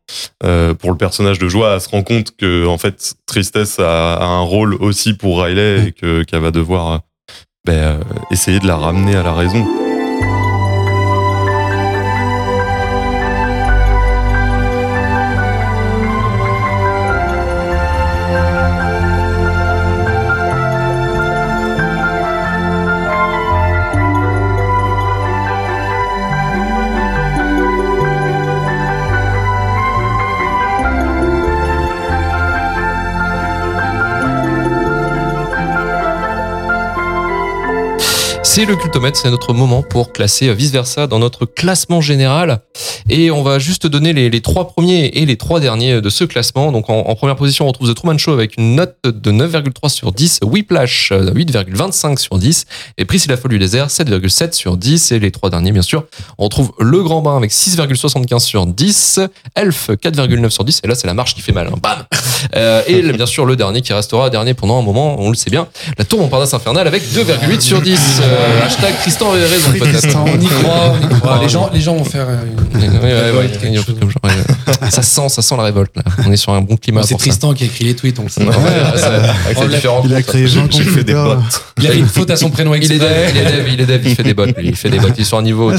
euh, 0.44 0.74
pour 0.74 0.90
le 0.92 0.98
personnage 0.98 1.38
de 1.38 1.48
Joie. 1.48 1.76
Elle 1.76 1.82
se 1.82 1.90
rend 1.90 2.02
compte 2.04 2.36
que, 2.36 2.66
en 2.66 2.78
fait, 2.80 3.14
Tristesse 3.28 3.80
a, 3.80 4.16
a 4.16 4.26
un 4.26 4.42
rôle 4.42 4.74
aussi 4.76 5.14
pour 5.14 5.44
Riley 5.44 5.90
et 5.90 5.92
que, 5.92 6.24
qu'elle 6.24 6.42
va 6.42 6.52
devoir 6.52 7.02
ben, 7.68 7.74
euh, 7.74 7.98
essayer 8.32 8.60
de 8.60 8.68
la 8.68 8.78
ramener 8.78 9.16
à 9.18 9.24
la 9.24 9.34
raison. 9.34 9.68
Le 38.68 38.76
cultomètre, 38.76 39.18
c'est 39.18 39.30
notre 39.30 39.54
moment 39.54 39.82
pour 39.82 40.12
classer 40.12 40.54
vice 40.54 40.72
versa 40.72 41.08
dans 41.08 41.20
notre 41.20 41.46
classement 41.46 42.02
général. 42.02 42.62
Et 43.10 43.32
on 43.32 43.42
va 43.44 43.58
juste 43.60 43.88
donner 43.88 44.12
les, 44.14 44.30
les 44.30 44.42
trois 44.42 44.68
premiers 44.68 45.06
et 45.14 45.26
les 45.26 45.38
trois 45.38 45.60
derniers 45.60 46.02
de 46.02 46.10
ce 46.10 46.24
classement. 46.24 46.72
Donc 46.72 46.90
en, 46.90 47.00
en 47.00 47.16
première 47.16 47.36
position, 47.36 47.66
on 47.66 47.70
retrouve 47.70 47.90
The 47.90 47.96
Truman 47.96 48.18
Show 48.18 48.34
avec 48.34 48.58
une 48.58 48.76
note 48.76 48.96
de 49.06 49.32
9,3 49.32 49.90
sur 49.90 50.12
10, 50.12 50.40
Whiplash 50.44 51.12
euh, 51.12 51.32
8,25 51.32 52.18
sur 52.18 52.38
10 52.38 52.66
et 52.98 53.06
Priscilla 53.06 53.38
Folle 53.38 53.52
du 53.52 53.60
désert 53.60 53.88
7,7 53.88 54.54
sur 54.54 54.76
10. 54.78 55.12
Et 55.14 55.20
les 55.20 55.32
trois 55.32 55.50
derniers, 55.50 55.72
bien 55.72 55.82
sûr, 55.82 56.06
on 56.38 56.46
retrouve 56.46 56.72
Le 56.80 57.02
Grand 57.04 57.22
Bain 57.22 57.38
avec 57.38 57.52
6,75 57.52 58.40
sur 58.40 58.66
10, 58.66 59.20
Elf 59.56 59.90
4,9 59.90 60.50
sur 60.50 60.64
10. 60.66 60.82
Et 60.84 60.88
là, 60.88 60.96
c'est 60.96 61.08
la 61.08 61.14
marche 61.14 61.34
qui 61.36 61.42
fait 61.42 61.54
mal. 61.54 61.68
hein. 61.68 61.78
Bam 61.82 62.04
Euh, 62.56 62.82
Et 62.88 63.02
bien 63.14 63.26
sûr, 63.26 63.46
le 63.46 63.56
dernier 63.56 63.82
qui 63.82 63.94
restera 63.94 64.30
dernier 64.30 64.54
pendant 64.54 64.78
un 64.78 64.84
moment, 64.84 65.16
on 65.20 65.30
le 65.30 65.36
sait 65.36 65.50
bien, 65.50 65.68
la 65.98 66.06
Tour 66.06 66.20
Montparnasse 66.20 66.54
Infernale 66.54 66.88
avec 66.88 67.02
2,8 67.04 67.60
sur 67.62 67.82
10. 67.82 68.00
Euh, 68.22 68.62
hashtag 68.64 68.96
Tristan 69.02 69.32
avait 69.32 69.46
raison 69.48 69.72
peut-être. 69.72 69.98
Tristan, 70.02 70.26
On 70.28 70.40
y 70.40 70.46
croit, 70.46 70.94
on 71.02 71.06
y 71.16 71.20
croit. 71.20 71.40
Les 71.42 71.50
gens, 71.50 71.70
les 71.74 71.82
gens 71.82 71.96
vont 71.96 72.04
faire. 72.04 72.28
euh, 72.30 72.46
une- 72.76 72.97
Ouais, 73.02 73.14
ouais, 73.14 73.32
ouais, 73.32 73.38
Ouais, 73.38 73.52
il 73.64 73.74
y 73.74 73.78
a 73.78 73.80
un 73.80 73.84
truc 73.84 74.00
comme 74.00 74.10
genre, 74.10 74.22
ça 74.90 75.02
sent, 75.02 75.30
ça 75.30 75.42
sent 75.42 75.56
la 75.58 75.64
révolte. 75.64 75.92
Là. 75.96 76.04
On 76.26 76.32
est 76.32 76.38
sur 76.38 76.54
un 76.54 76.62
bon 76.62 76.76
climat. 76.78 77.04
c'est 77.04 77.14
pour 77.14 77.22
ça. 77.22 77.28
Tristan 77.30 77.54
qui 77.54 77.64
a 77.64 77.68
écrit 77.68 77.86
les 77.86 77.96
tweets. 77.96 78.20
On 78.20 78.24
le 78.24 78.30
sait. 78.30 78.42
Ouais, 78.42 78.48
ouais, 78.50 78.98
ça- 78.98 79.14
avec 79.46 79.60
les 79.60 79.68
différents 79.68 80.02
Il 80.06 80.14
a 80.14 80.22
créé 80.22 80.46
20 80.46 80.72
J'ai 80.72 80.84
fait 80.84 81.04
des 81.04 81.14
bottes. 81.14 81.40
Il 81.80 81.88
a 81.88 81.94
une 81.94 82.08
faute 82.08 82.30
à 82.32 82.36
son 82.36 82.50
prénom 82.50 82.74
Il 82.76 82.84
est 82.92 82.96
exprès. 82.96 83.32
dev, 83.32 83.32
il 83.36 83.38
est 83.38 83.46
dev, 83.46 83.74
il 83.74 83.82
est 83.82 83.86
dev, 83.86 84.02
il 84.08 84.16
fait 84.16 84.24
des 84.24 84.34
bottes, 84.34 84.58
lui. 84.58 84.68
il 84.70 84.76
fait 84.76 84.90
des 84.90 85.00
bottes, 85.00 85.14
il 85.18 85.22
est 85.22 85.26
sur 85.26 85.38
un 85.38 85.44
niveau. 85.44 85.72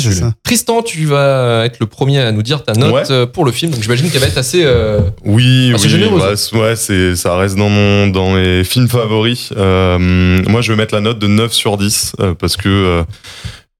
Tristan, 0.44 0.82
tu 0.82 1.04
vas 1.06 1.64
être 1.64 1.78
le 1.80 1.86
premier 1.86 2.20
à 2.20 2.32
nous 2.32 2.42
dire 2.42 2.62
ta 2.64 2.72
note 2.74 2.92
Ouais. 2.92 3.02
euh, 3.10 3.26
pour 3.26 3.44
le 3.44 3.52
film, 3.52 3.72
donc 3.72 3.82
j'imagine 3.82 4.10
qu'elle 4.10 4.20
va 4.20 4.26
être 4.28 4.38
assez. 4.38 4.62
euh, 4.64 5.00
Oui, 5.24 5.72
oui, 5.74 5.88
généreux, 5.88 6.20
ouais, 6.54 6.76
c'est- 6.76 7.16
ça 7.16 7.36
reste 7.36 7.56
dans 7.56 7.68
mon, 7.68 8.06
dans 8.08 8.30
mes 8.32 8.64
films 8.64 8.88
favoris. 8.88 9.50
Euh, 9.56 9.98
moi, 9.98 10.60
je 10.60 10.72
vais 10.72 10.76
mettre 10.76 10.94
la 10.94 11.00
note 11.00 11.18
de 11.18 11.26
9 11.26 11.52
sur 11.52 11.76
10 11.76 12.12
euh, 12.20 12.34
parce 12.38 12.56
que 12.56 12.68
euh, 12.68 13.02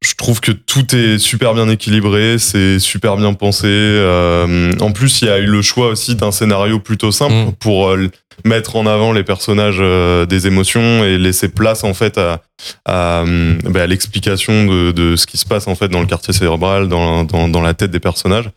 je 0.00 0.14
trouve 0.14 0.40
que 0.40 0.52
tout 0.52 0.94
est 0.94 1.18
super 1.18 1.54
bien 1.54 1.68
équilibré, 1.68 2.38
c'est 2.38 2.78
super 2.78 3.16
bien 3.16 3.34
pensé. 3.34 3.66
Euh, 3.66 4.72
en 4.80 4.92
plus, 4.92 5.22
il 5.22 5.28
y 5.28 5.30
a 5.30 5.38
eu 5.38 5.46
le 5.46 5.60
choix 5.62 5.88
aussi 5.88 6.14
d'un 6.14 6.30
scénario 6.30 6.78
plutôt 6.78 7.10
simple 7.10 7.34
Mm. 7.34 7.52
pour 7.58 7.88
euh, 7.90 8.08
mettre 8.44 8.76
en 8.76 8.86
avant 8.86 9.12
les 9.12 9.24
personnages 9.24 9.78
euh, 9.80 10.26
des 10.26 10.46
émotions 10.46 11.04
et 11.04 11.18
laisser 11.18 11.48
place 11.48 11.84
en 11.84 11.94
fait 11.94 12.18
à, 12.18 12.42
à, 12.84 13.22
hum, 13.22 13.58
bah, 13.64 13.82
à 13.82 13.86
l'explication 13.86 14.66
de, 14.66 14.92
de 14.92 15.16
ce 15.16 15.26
qui 15.26 15.36
se 15.36 15.44
passe 15.46 15.66
en 15.68 15.74
fait 15.74 15.88
dans 15.88 16.00
le 16.00 16.06
quartier 16.06 16.32
cérébral, 16.32 16.88
dans, 16.88 17.24
dans, 17.24 17.48
dans 17.48 17.60
la 17.62 17.74
tête 17.74 17.90
des 17.90 18.00
personnages. 18.00 18.50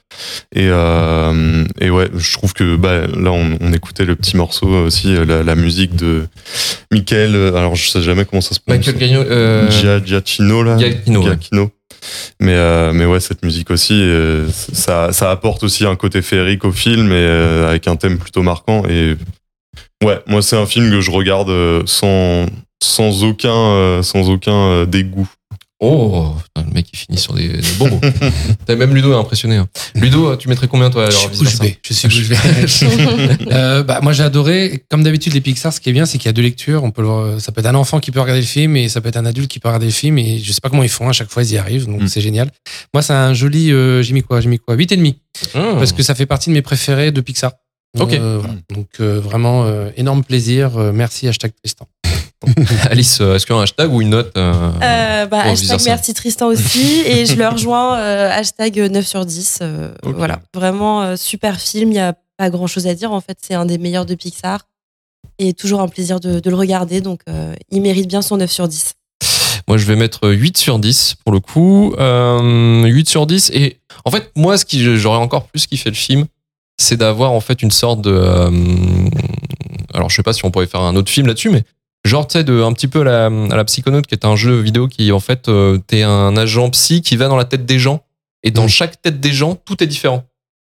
Et, 0.55 0.67
euh, 0.69 1.63
et 1.79 1.89
ouais, 1.89 2.09
je 2.15 2.33
trouve 2.33 2.53
que 2.53 2.75
bah, 2.75 3.07
là, 3.07 3.31
on, 3.31 3.57
on 3.61 3.73
écoutait 3.73 4.05
le 4.05 4.15
petit 4.15 4.37
morceau 4.37 4.67
aussi, 4.67 5.15
euh, 5.15 5.25
la, 5.25 5.43
la 5.43 5.55
musique 5.55 5.95
de 5.95 6.25
Michael. 6.91 7.35
euh, 7.35 7.55
Alors, 7.55 7.75
je 7.75 7.89
sais 7.89 8.01
jamais 8.01 8.25
comment 8.25 8.41
ça 8.41 8.55
se 8.55 8.59
prononce. 8.59 8.85
Michael 8.85 8.99
Gagnon. 8.99 9.25
Euh, 9.29 9.69
Gia- 9.71 10.03
Giacchino, 10.03 10.63
là. 10.63 10.77
Giacchino, 10.77 11.23
ouais. 11.23 11.67
Mais, 12.39 12.55
euh, 12.55 12.91
mais 12.93 13.05
ouais, 13.05 13.19
cette 13.19 13.43
musique 13.43 13.69
aussi, 13.69 13.93
euh, 13.93 14.47
ça, 14.73 15.11
ça 15.11 15.29
apporte 15.29 15.63
aussi 15.63 15.85
un 15.85 15.95
côté 15.95 16.23
féerique 16.23 16.65
au 16.65 16.71
film 16.71 17.11
et 17.11 17.15
euh, 17.15 17.69
avec 17.69 17.87
un 17.87 17.95
thème 17.95 18.17
plutôt 18.17 18.41
marquant. 18.41 18.83
Et 18.89 19.15
ouais, 20.01 20.19
moi, 20.27 20.41
c'est 20.41 20.57
un 20.57 20.65
film 20.65 20.89
que 20.89 21.01
je 21.01 21.11
regarde 21.11 21.49
euh, 21.49 21.83
sans, 21.85 22.45
sans 22.83 23.23
aucun, 23.23 23.53
euh, 23.55 24.03
sans 24.03 24.29
aucun 24.29 24.53
euh, 24.53 24.85
dégoût. 24.85 25.27
Oh, 25.83 26.35
putain, 26.37 26.67
le 26.67 26.73
mec 26.75 26.85
il 26.93 26.95
finit 26.99 27.17
sur 27.17 27.33
des, 27.33 27.47
des 27.47 27.61
bons 27.79 27.89
mots. 27.89 27.99
T'as 28.67 28.75
même 28.75 28.93
Ludo 28.93 29.13
est 29.13 29.15
impressionné. 29.15 29.55
hein. 29.55 29.67
Ludo, 29.95 30.35
tu 30.35 30.47
mettrais 30.47 30.67
combien 30.67 30.91
toi 30.91 31.09
Je 31.09 31.17
alors 31.17 31.33
suis 31.33 31.43
bouche 31.43 31.57
bée. 31.57 31.79
Je 31.83 31.93
suis 31.95 32.07
bouche 32.07 32.29
bée. 32.29 32.35
Euh, 33.51 33.81
bah, 33.81 33.99
moi 34.03 34.13
j'ai 34.13 34.21
adoré. 34.21 34.83
Comme 34.91 35.01
d'habitude 35.01 35.33
les 35.33 35.41
Pixar, 35.41 35.73
ce 35.73 35.79
qui 35.81 35.89
est 35.89 35.93
bien, 35.93 36.05
c'est 36.05 36.19
qu'il 36.19 36.27
y 36.27 36.29
a 36.29 36.33
deux 36.33 36.43
lectures. 36.43 36.83
On 36.83 36.91
peut 36.91 37.01
le 37.01 37.07
voir- 37.07 37.41
ça 37.41 37.51
peut 37.51 37.61
être 37.61 37.65
un 37.67 37.73
enfant 37.73 37.99
qui 37.99 38.11
peut 38.11 38.19
regarder 38.21 38.41
le 38.41 38.47
film 38.47 38.77
et 38.77 38.89
ça 38.89 39.01
peut 39.01 39.09
être 39.09 39.17
un 39.17 39.25
adulte 39.25 39.49
qui 39.49 39.59
peut 39.59 39.69
regarder 39.69 39.87
le 39.87 39.91
film. 39.91 40.19
Et 40.19 40.37
je 40.37 40.51
sais 40.51 40.61
pas 40.61 40.69
comment 40.69 40.83
ils 40.83 40.89
font. 40.89 41.09
À 41.09 41.13
chaque 41.13 41.31
fois 41.31 41.41
ils 41.41 41.51
y 41.53 41.57
arrivent, 41.57 41.87
donc 41.87 42.03
Mm. 42.03 42.07
c'est 42.09 42.21
génial. 42.21 42.51
Moi 42.93 43.01
c'est 43.01 43.13
un 43.13 43.33
joli. 43.33 43.71
euh, 43.71 44.03
j'ai 44.03 44.13
mis 44.13 44.21
quoi? 44.21 44.39
J'ai 44.39 44.49
mis 44.49 44.59
quoi? 44.59 44.75
8 44.75 44.91
et 44.91 44.97
demi 44.97 45.17
Hum. 45.55 45.77
parce 45.79 45.93
que 45.93 46.03
ça 46.03 46.13
fait 46.13 46.27
partie 46.27 46.51
de 46.51 46.53
mes 46.53 46.61
préférés 46.61 47.11
de 47.11 47.21
Pixar. 47.21 47.53
Ok. 47.99 48.13
Euh, 48.13 48.37
voilà. 48.39 48.55
Donc 48.73 48.87
euh, 48.99 49.19
vraiment 49.19 49.65
euh, 49.65 49.89
énorme 49.97 50.23
plaisir. 50.23 50.77
Euh, 50.77 50.91
merci 50.93 51.27
hashtag 51.27 51.51
Tristan. 51.63 51.87
Alice, 52.89 53.21
est-ce 53.21 53.45
qu'il 53.45 53.53
y 53.53 53.57
a 53.57 53.61
un 53.61 53.63
hashtag 53.63 53.91
ou 53.93 54.01
une 54.01 54.09
note 54.09 54.31
euh, 54.35 54.71
Euh, 54.81 55.25
bah, 55.27 55.41
hashtag 55.41 55.79
merci 55.85 56.13
Tristan 56.13 56.47
aussi. 56.47 57.01
et 57.05 57.25
je 57.25 57.35
le 57.35 57.47
rejoins, 57.47 57.97
euh, 57.99 58.29
hashtag 58.31 58.77
9 58.79 59.05
sur 59.05 59.25
10. 59.25 59.59
euh, 59.61 59.93
Ok. 60.03 60.15
Voilà, 60.15 60.39
vraiment 60.55 61.03
euh, 61.03 61.15
super 61.15 61.59
film. 61.59 61.91
Il 61.91 61.95
y 61.95 61.99
a 61.99 62.15
pas 62.37 62.49
grand 62.49 62.65
chose 62.67 62.87
à 62.87 62.95
dire. 62.95 63.11
En 63.11 63.21
fait, 63.21 63.37
c'est 63.41 63.53
un 63.53 63.65
des 63.65 63.77
meilleurs 63.77 64.05
de 64.07 64.15
Pixar. 64.15 64.61
Et 65.37 65.53
toujours 65.53 65.81
un 65.81 65.87
plaisir 65.87 66.19
de, 66.19 66.39
de 66.39 66.49
le 66.49 66.55
regarder. 66.55 67.01
Donc, 67.01 67.21
euh, 67.29 67.53
il 67.69 67.81
mérite 67.81 68.07
bien 68.07 68.21
son 68.23 68.37
9 68.37 68.49
sur 68.51 68.67
10. 68.67 68.93
Moi, 69.67 69.77
je 69.77 69.85
vais 69.85 69.95
mettre 69.95 70.27
8 70.29 70.57
sur 70.57 70.79
10 70.79 71.15
pour 71.23 71.31
le 71.31 71.39
coup. 71.39 71.93
Euh, 71.99 72.83
8 72.85 73.07
sur 73.09 73.27
10. 73.27 73.51
Et 73.53 73.77
en 74.05 74.09
fait, 74.11 74.31
moi, 74.35 74.57
ce 74.57 74.65
qui 74.65 74.83
j'aurais 74.97 75.17
encore 75.19 75.45
plus 75.47 75.67
kiffé 75.67 75.89
le 75.91 75.95
film, 75.95 76.25
c'est 76.81 76.97
d'avoir 76.97 77.31
en 77.31 77.39
fait 77.41 77.61
une 77.61 77.71
sorte 77.71 78.01
de. 78.01 78.11
euh, 78.11 78.49
alors, 79.93 80.09
je 80.09 80.15
sais 80.15 80.23
pas 80.23 80.33
si 80.33 80.45
on 80.45 80.51
pourrait 80.51 80.67
faire 80.67 80.81
un 80.81 80.95
autre 80.95 81.09
film 81.11 81.27
là-dessus, 81.27 81.49
mais 81.49 81.63
genre, 82.05 82.25
tu 82.27 82.33
sais, 82.33 82.43
de 82.43 82.61
un 82.61 82.73
petit 82.73 82.87
peu 82.87 83.01
à 83.01 83.03
la, 83.03 83.25
à 83.27 83.55
la 83.55 83.65
Psychonaut, 83.65 84.01
qui 84.01 84.15
est 84.15 84.25
un 84.25 84.35
jeu 84.35 84.59
vidéo 84.59 84.87
qui, 84.87 85.11
en 85.11 85.19
fait, 85.19 85.49
euh, 85.49 85.77
t'es 85.87 86.03
un 86.03 86.35
agent 86.37 86.69
psy 86.71 87.01
qui 87.01 87.15
va 87.17 87.27
dans 87.27 87.35
la 87.37 87.45
tête 87.45 87.65
des 87.65 87.79
gens. 87.79 88.01
Et 88.43 88.51
dans 88.51 88.65
Mm. 88.65 88.69
chaque 88.69 89.01
tête 89.01 89.19
des 89.19 89.33
gens, 89.33 89.55
tout 89.55 89.83
est 89.83 89.87
différent. 89.87 90.23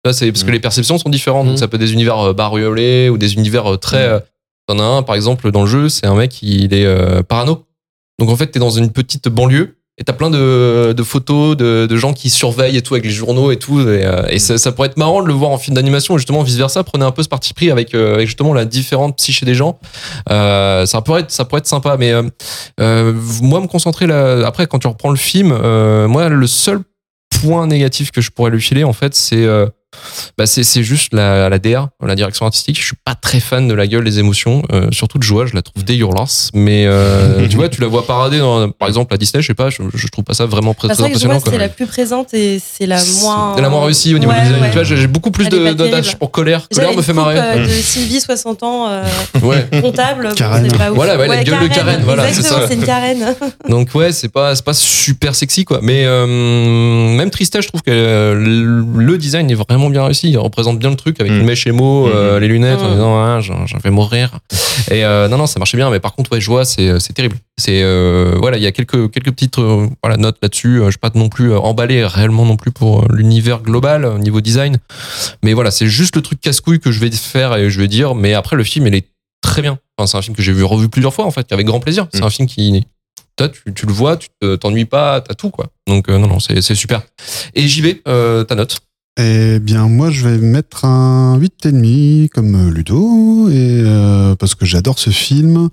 Là, 0.05 0.13
c'est 0.13 0.31
parce 0.31 0.43
que 0.43 0.49
Mm. 0.49 0.53
les 0.53 0.59
perceptions 0.59 0.97
sont 0.97 1.09
différentes. 1.09 1.47
Donc, 1.47 1.55
Mm. 1.55 1.57
ça 1.57 1.67
peut 1.67 1.75
être 1.75 1.81
des 1.81 1.93
univers 1.93 2.19
euh, 2.19 2.33
bariolés 2.33 3.09
ou 3.09 3.17
des 3.17 3.33
univers 3.33 3.77
très. 3.79 4.23
T'en 4.67 4.79
as 4.79 4.83
un, 4.83 5.03
par 5.03 5.15
exemple, 5.15 5.51
dans 5.51 5.61
le 5.61 5.67
jeu, 5.67 5.89
c'est 5.89 6.05
un 6.07 6.15
mec, 6.15 6.41
il 6.43 6.73
est 6.73 7.23
parano. 7.23 7.65
Donc 8.19 8.29
en 8.29 8.35
fait, 8.35 8.47
t'es 8.47 8.59
dans 8.59 8.69
une 8.69 8.91
petite 8.91 9.29
banlieue 9.29 9.76
et 9.99 10.03
t'as 10.03 10.13
plein 10.13 10.29
de, 10.29 10.93
de 10.93 11.03
photos 11.03 11.57
de, 11.57 11.87
de 11.87 11.97
gens 11.97 12.13
qui 12.13 12.29
surveillent 12.29 12.77
et 12.77 12.83
tout 12.83 12.93
avec 12.93 13.05
les 13.05 13.11
journaux 13.11 13.51
et 13.51 13.57
tout. 13.57 13.79
Et, 13.81 14.05
euh, 14.05 14.27
et 14.29 14.37
ça, 14.37 14.59
ça 14.59 14.71
pourrait 14.71 14.89
être 14.89 14.97
marrant 14.97 15.23
de 15.23 15.27
le 15.27 15.33
voir 15.33 15.49
en 15.49 15.57
film 15.57 15.75
d'animation. 15.75 16.17
Justement, 16.17 16.43
vice 16.43 16.57
versa, 16.57 16.83
prenez 16.83 17.03
un 17.03 17.11
peu 17.11 17.23
ce 17.23 17.29
parti 17.29 17.53
pris 17.53 17.71
avec, 17.71 17.95
euh, 17.95 18.15
avec 18.15 18.27
justement 18.27 18.53
la 18.53 18.65
différente 18.65 19.17
psyché 19.17 19.45
des 19.45 19.55
gens. 19.55 19.79
Euh, 20.29 20.85
ça 20.85 21.01
pourrait 21.01 21.21
être, 21.21 21.31
ça 21.31 21.45
pourrait 21.45 21.59
être 21.59 21.67
sympa. 21.67 21.97
Mais 21.97 22.13
euh, 22.79 23.13
moi, 23.41 23.59
me 23.59 23.67
concentrer 23.67 24.05
là. 24.05 24.45
Après, 24.45 24.67
quand 24.67 24.77
tu 24.77 24.87
reprends 24.87 25.09
le 25.09 25.17
film, 25.17 25.49
moi, 26.07 26.29
le 26.29 26.47
seul 26.47 26.81
point 27.41 27.65
négatif 27.65 28.11
que 28.11 28.21
je 28.21 28.29
pourrais 28.29 28.51
lui 28.51 28.61
filer, 28.61 28.83
en 28.83 28.93
fait, 28.93 29.15
c'est 29.15 29.47
bah, 30.37 30.45
c'est 30.45 30.83
juste 30.83 31.13
la, 31.13 31.49
la 31.49 31.59
DR, 31.59 31.87
la 32.05 32.15
direction 32.15 32.45
artistique. 32.45 32.77
Je 32.79 32.85
suis 32.85 32.95
pas 33.05 33.15
très 33.15 33.39
fan 33.39 33.67
de 33.67 33.73
la 33.73 33.87
gueule, 33.87 34.03
des 34.03 34.19
émotions, 34.19 34.63
euh, 34.71 34.87
surtout 34.91 35.17
de 35.17 35.23
joie. 35.23 35.45
Je 35.45 35.55
la 35.55 35.61
trouve 35.61 35.83
dégueulasse. 35.83 36.49
Mais 36.53 36.85
euh, 36.85 37.47
tu 37.49 37.55
vois, 37.57 37.69
tu 37.69 37.81
la 37.81 37.87
vois 37.87 38.05
parader 38.05 38.39
dans, 38.39 38.69
par 38.69 38.87
exemple, 38.87 39.13
à 39.13 39.17
Disney, 39.17 39.41
je 39.41 39.47
sais 39.47 39.53
pas, 39.53 39.69
je, 39.69 39.81
je 39.93 40.07
trouve 40.07 40.23
pas 40.23 40.33
ça 40.33 40.45
vraiment 40.45 40.73
très, 40.73 40.87
Bah, 40.89 40.95
très 40.95 41.03
impressionnant. 41.05 41.39
c'est 41.43 41.57
la 41.57 41.69
plus 41.69 41.85
présente 41.87 42.33
et 42.33 42.59
c'est 42.63 42.85
la 42.85 43.01
moins. 43.21 43.53
C'est 43.55 43.61
la 43.61 43.69
moins 43.69 43.83
réussie 43.85 44.13
au 44.15 44.19
niveau 44.19 44.31
Ouais, 44.31 44.39
du 44.39 44.45
design. 44.47 44.61
ouais. 44.61 44.69
Tu 44.69 44.75
vois, 44.75 44.83
j'ai 44.83 45.07
beaucoup 45.07 45.31
plus 45.31 45.47
d'attache 45.49 46.15
pour 46.15 46.31
colère. 46.31 46.67
Colère 46.73 46.95
me 46.95 47.01
fait 47.01 47.13
coupe, 47.13 47.21
marrer. 47.21 47.37
euh, 47.39 47.65
de 47.65 47.69
Sylvie, 47.71 48.19
60 48.19 48.63
ans, 48.63 48.87
euh, 48.89 49.03
Ouais. 49.41 49.67
comptable. 49.81 50.29
bon, 50.29 50.35
Karen. 50.35 50.67
c'est 50.69 50.77
pas 50.77 50.89
ouf. 50.91 50.95
Voilà, 50.95 51.17
ouais, 51.17 51.27
la 51.27 51.43
gueule 51.43 51.59
de 51.67 51.73
Karen, 51.73 52.01
voilà, 52.03 52.23
c'est 52.23 52.39
Exactement, 52.39 52.61
ça. 52.61 52.67
c'est 52.67 52.73
une 52.75 52.83
Karen. 52.83 53.35
Donc 53.69 53.89
ouais, 53.95 54.11
c'est 54.11 54.29
pas 54.29 54.53
pas 54.65 54.73
super 54.73 55.35
sexy 55.35 55.65
quoi. 55.65 55.79
Mais 55.81 56.03
euh, 56.05 57.15
même 57.15 57.29
Trista, 57.29 57.61
je 57.61 57.67
trouve 57.67 57.81
que 57.81 57.91
euh, 57.91 58.33
le 58.95 59.17
design 59.17 59.49
est 59.51 59.55
vraiment 59.55 59.86
bien 59.89 60.03
réussi. 60.05 60.29
Il 60.29 60.37
représente 60.37 60.79
bien 60.79 60.89
le 60.89 60.95
truc 60.95 61.19
avec 61.19 61.31
Mm. 61.31 61.35
une 61.39 61.45
mèche 61.45 61.67
émo, 61.67 62.07
euh, 62.07 62.39
les 62.39 62.47
lunettes, 62.47 62.79
en 62.79 62.89
Mm. 62.89 62.93
disant 62.93 63.17
ah, 63.19 63.39
j'en 63.41 63.65
vais 63.83 63.89
mourir. 63.89 64.31
Et 64.91 65.03
euh, 65.05 65.27
non 65.27 65.37
non, 65.37 65.47
ça 65.47 65.59
marchait 65.59 65.77
bien. 65.77 65.89
Mais 65.89 65.99
par 65.99 66.13
contre, 66.15 66.31
ouais, 66.31 66.41
je 66.41 66.47
vois, 66.49 66.65
c'est 66.65 66.99
c'est 66.99 67.13
terrible. 67.13 67.35
C'est 67.57 67.81
euh, 67.83 68.35
voilà, 68.39 68.57
il 68.57 68.63
y 68.63 68.67
a 68.67 68.71
quelques 68.71 69.11
quelques 69.11 69.31
petites 69.31 69.57
euh, 69.59 69.87
voilà 70.03 70.17
notes 70.17 70.37
là-dessus. 70.41 70.81
Euh, 70.81 70.85
Je 70.85 70.91
suis 70.91 70.99
pas 70.99 71.11
non 71.15 71.29
plus 71.29 71.51
euh, 71.51 71.59
emballé 71.59 72.05
réellement 72.05 72.45
non 72.45 72.55
plus 72.57 72.71
pour 72.71 73.01
euh, 73.03 73.07
l'univers 73.11 73.61
global 73.61 74.05
euh, 74.05 74.15
au 74.15 74.19
niveau 74.19 74.41
design. 74.41 74.77
Mais 75.43 75.53
voilà, 75.53 75.71
c'est 75.71 75.87
juste 75.87 76.15
le 76.15 76.21
truc 76.21 76.39
casse-couille 76.41 76.79
que 76.79 76.91
je 76.91 76.99
vais 76.99 77.11
faire 77.11 77.55
et 77.55 77.69
je 77.69 77.79
vais 77.79 77.87
dire. 77.87 78.15
Mais 78.15 78.33
après, 78.33 78.55
le 78.55 78.63
film, 78.63 78.87
il 78.87 78.95
est 78.95 79.07
très 79.41 79.61
bien. 79.61 79.79
Enfin, 79.97 80.07
c'est 80.07 80.17
un 80.17 80.21
film 80.21 80.35
que 80.35 80.41
j'ai 80.43 80.51
vu 80.53 80.63
revu 80.63 80.89
plusieurs 80.89 81.13
fois 81.13 81.25
en 81.25 81.31
fait, 81.31 81.51
avec 81.51 81.65
grand 81.65 81.79
plaisir. 81.79 82.07
C'est 82.13 82.21
Mm. 82.21 82.25
un 82.25 82.29
film 82.29 82.47
qui 82.47 82.85
toi, 83.37 83.49
tu, 83.49 83.71
tu 83.73 83.85
le 83.85 83.93
vois, 83.93 84.17
tu 84.17 84.29
te- 84.41 84.55
t'ennuies 84.55 84.85
pas, 84.85 85.21
t'as 85.21 85.35
tout 85.35 85.51
quoi. 85.51 85.67
Donc 85.87 86.09
euh, 86.09 86.17
non 86.17 86.25
non, 86.27 86.39
c'est 86.39 86.59
c'est 86.61 86.73
super. 86.73 87.01
Et 87.53 87.67
JB, 87.67 87.97
euh, 88.07 88.43
ta 88.43 88.55
note? 88.55 88.79
Eh 89.19 89.57
bien, 89.59 89.87
moi, 89.87 90.11
je 90.11 90.27
vais 90.27 90.37
mettre 90.37 90.85
un 90.85 91.39
8,5 91.39 92.29
comme 92.29 92.53
euh, 92.55 92.71
Ludo, 92.71 93.49
et, 93.49 93.81
euh, 93.83 94.35
parce 94.35 94.53
que 94.53 94.63
j'adore 94.65 94.99
ce 94.99 95.09
film. 95.09 95.69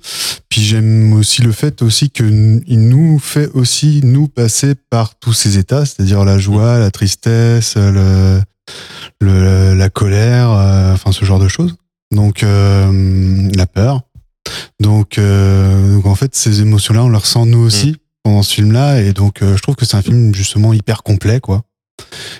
Puis 0.49 0.63
j'aime 0.63 1.13
aussi 1.13 1.43
le 1.43 1.53
fait 1.53 1.83
aussi 1.83 2.09
qu'il 2.09 2.63
nous 2.69 3.19
fait 3.19 3.51
aussi 3.53 4.01
nous 4.03 4.29
passer 4.29 4.75
par 4.89 5.19
tous 5.19 5.35
ces 5.35 5.59
états, 5.59 5.85
c'est-à-dire 5.85 6.25
la 6.25 6.39
joie, 6.39 6.79
la 6.79 6.91
tristesse, 6.91 7.75
le, 7.77 8.41
le- 9.21 9.75
la 9.75 9.91
colère, 9.91 10.51
euh, 10.53 10.95
enfin 10.95 11.13
ce 11.13 11.25
genre 11.27 11.39
de 11.39 11.49
choses. 11.49 11.75
Donc 12.13 12.43
euh, 12.43 13.51
la 13.55 13.67
peur. 13.67 14.03
Donc, 14.81 15.19
euh, 15.19 15.95
donc 15.97 16.07
en 16.07 16.15
fait, 16.15 16.35
ces 16.35 16.63
émotions-là, 16.63 17.05
on 17.05 17.11
les 17.11 17.17
ressent 17.19 17.45
nous 17.45 17.59
aussi 17.59 17.97
pendant 18.23 18.43
ce 18.43 18.55
film-là, 18.55 19.03
et 19.03 19.13
donc 19.13 19.41
je 19.43 19.61
trouve 19.61 19.75
que 19.75 19.85
c'est 19.85 19.97
un 19.99 20.03
film 20.03 20.35
justement 20.35 20.73
hyper 20.73 21.03
complet, 21.03 21.41
quoi. 21.41 21.63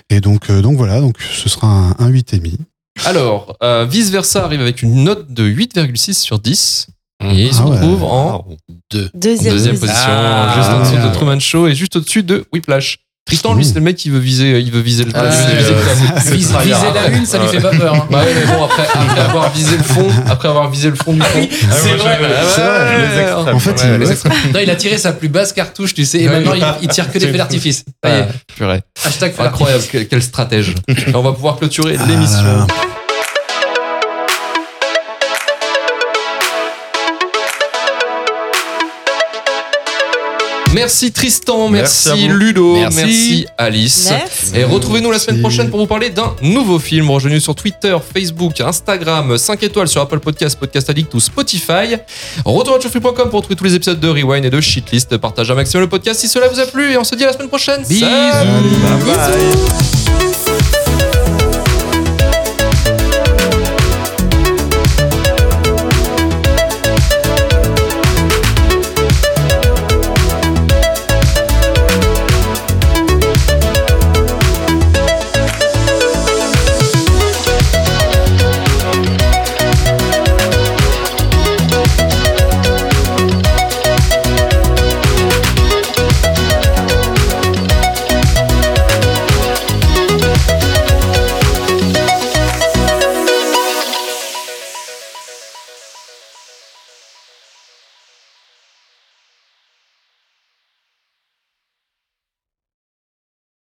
Et 0.09 0.21
donc, 0.21 0.49
euh, 0.49 0.61
donc 0.61 0.77
voilà, 0.77 1.01
donc 1.01 1.17
ce 1.21 1.49
sera 1.49 1.67
un, 1.67 1.89
un 1.99 2.09
8,5. 2.09 2.57
Alors, 3.05 3.57
euh, 3.63 3.85
vice 3.89 4.09
versa 4.09 4.45
arrive 4.45 4.61
avec 4.61 4.81
une 4.81 5.03
note 5.03 5.31
de 5.33 5.43
8,6 5.47 6.13
sur 6.13 6.39
10. 6.39 6.87
Et 7.23 7.45
il 7.47 7.53
se 7.53 7.61
Ah 7.61 7.65
ouais. 7.67 7.77
retrouve 7.77 8.03
en 8.03 8.45
Deuxième, 9.13 9.53
deuxième 9.53 9.79
position. 9.79 9.79
position, 9.79 10.11
Ah, 10.11 10.53
juste 10.57 10.69
en 10.69 10.79
dessous 10.81 11.07
de 11.09 11.13
Truman 11.13 11.39
Show 11.39 11.67
et 11.67 11.75
juste 11.75 11.95
au-dessus 11.95 12.23
de 12.23 12.45
Whiplash. 12.53 12.97
Tristan, 13.25 13.55
lui, 13.55 13.65
c'est 13.65 13.73
le 13.73 13.81
mec 13.81 13.95
qui 13.95 14.11
veut 14.11 14.19
viser, 14.19 14.59
il 14.59 14.71
veut 14.71 14.81
viser 14.81 15.03
le, 15.03 15.11
Ah, 15.15 15.23
il 15.23 15.55
veut 15.57 15.65
c'est, 16.19 16.31
viser 16.35 16.53
euh, 16.53 16.59
Viser 16.59 16.75
la 16.93 17.07
une, 17.09 17.25
ça 17.25 17.39
lui 17.39 17.47
fait 17.47 17.59
pas 17.59 17.71
peur. 17.71 17.95
hein. 17.95 18.07
Bah 18.11 18.19
ouais, 18.19 18.33
mais 18.35 18.45
bon, 18.45 18.63
après, 18.65 18.83
après 18.93 19.19
avoir 19.21 19.51
visé 19.51 19.77
le 19.77 19.83
fond, 19.83 20.07
après 20.27 20.47
avoir 20.47 20.69
visé 20.69 20.89
le 20.91 20.95
fond 20.95 21.13
du 21.13 21.21
fond. 21.21 21.47
C'est 21.49 21.95
vrai, 21.95 22.19
vrai, 22.19 23.31
En 23.51 23.57
fait, 23.57 23.71
ouais, 23.71 23.97
il-. 23.97 24.51
Non, 24.53 24.59
il 24.61 24.69
a 24.69 24.75
tiré 24.75 24.99
sa 24.99 25.11
plus 25.11 25.29
basse 25.29 25.53
cartouche, 25.53 25.95
tu 25.95 26.05
sais, 26.05 26.21
et 26.21 26.29
maintenant 26.29 26.53
il, 26.53 26.63
il 26.83 26.87
tire 26.87 27.11
que 27.11 27.17
des 27.17 27.27
feux 27.27 27.37
d'artifice. 27.37 27.83
Ça 28.03 28.09
y 28.15 28.19
est. 28.19 28.25
Ah, 28.29 28.33
purée. 28.55 28.81
Hashtag 29.03 29.33
Incroyable, 29.39 29.83
quel, 30.07 30.21
stratège. 30.21 30.75
Et 30.87 31.15
on 31.15 31.23
va 31.23 31.33
pouvoir 31.33 31.57
clôturer 31.57 31.97
Ah 31.99 32.05
l'émission. 32.07 32.67
Merci 40.75 41.11
Tristan, 41.11 41.69
merci. 41.69 42.27
Ludo, 42.27 42.75
Merci. 42.75 42.97
merci, 42.97 43.45
Alice. 43.57 44.09
Merci. 44.11 44.59
Et 44.59 44.63
retrouvez-nous 44.65 45.11
la 45.11 45.19
semaine 45.19 45.39
prochaine 45.39 45.69
pour 45.69 45.79
vous 45.79 45.87
parler 45.87 46.09
d'un 46.09 46.35
nouveau 46.41 46.79
film. 46.79 47.09
Rejoignez 47.09 47.39
sur 47.39 47.55
Twitter, 47.55 47.95
Facebook, 48.13 48.59
Instagram, 48.59 49.37
5 49.37 49.63
étoiles 49.63 49.87
sur 49.87 50.01
Apple 50.01 50.19
Podcast, 50.19 50.59
Podcast 50.59 50.89
Addict 50.89 51.13
ou 51.13 51.19
Spotify. 51.19 51.95
Retour 52.43 52.75
à 52.75 52.79
turfree.com 52.79 53.29
pour 53.29 53.39
retrouver 53.39 53.55
tous 53.55 53.63
les 53.63 53.75
épisodes 53.75 53.99
de 53.99 54.09
Rewind 54.09 54.43
et 54.43 54.49
de 54.49 54.59
Shitlist. 54.59 55.15
Partagez 55.17 55.53
un 55.53 55.55
maximum 55.55 55.83
le 55.83 55.89
podcast 55.89 56.19
si 56.19 56.27
cela 56.27 56.47
vous 56.47 56.59
a 56.59 56.65
plu 56.65 56.91
et 56.91 56.97
on 56.97 57.03
se 57.03 57.15
dit 57.15 57.23
à 57.23 57.27
la 57.27 57.33
semaine 57.33 57.47
prochaine. 57.47 57.81
Bisous. 57.87 58.05
Salut. 58.05 58.69
Bye 59.05 59.15
bye. 59.15 60.44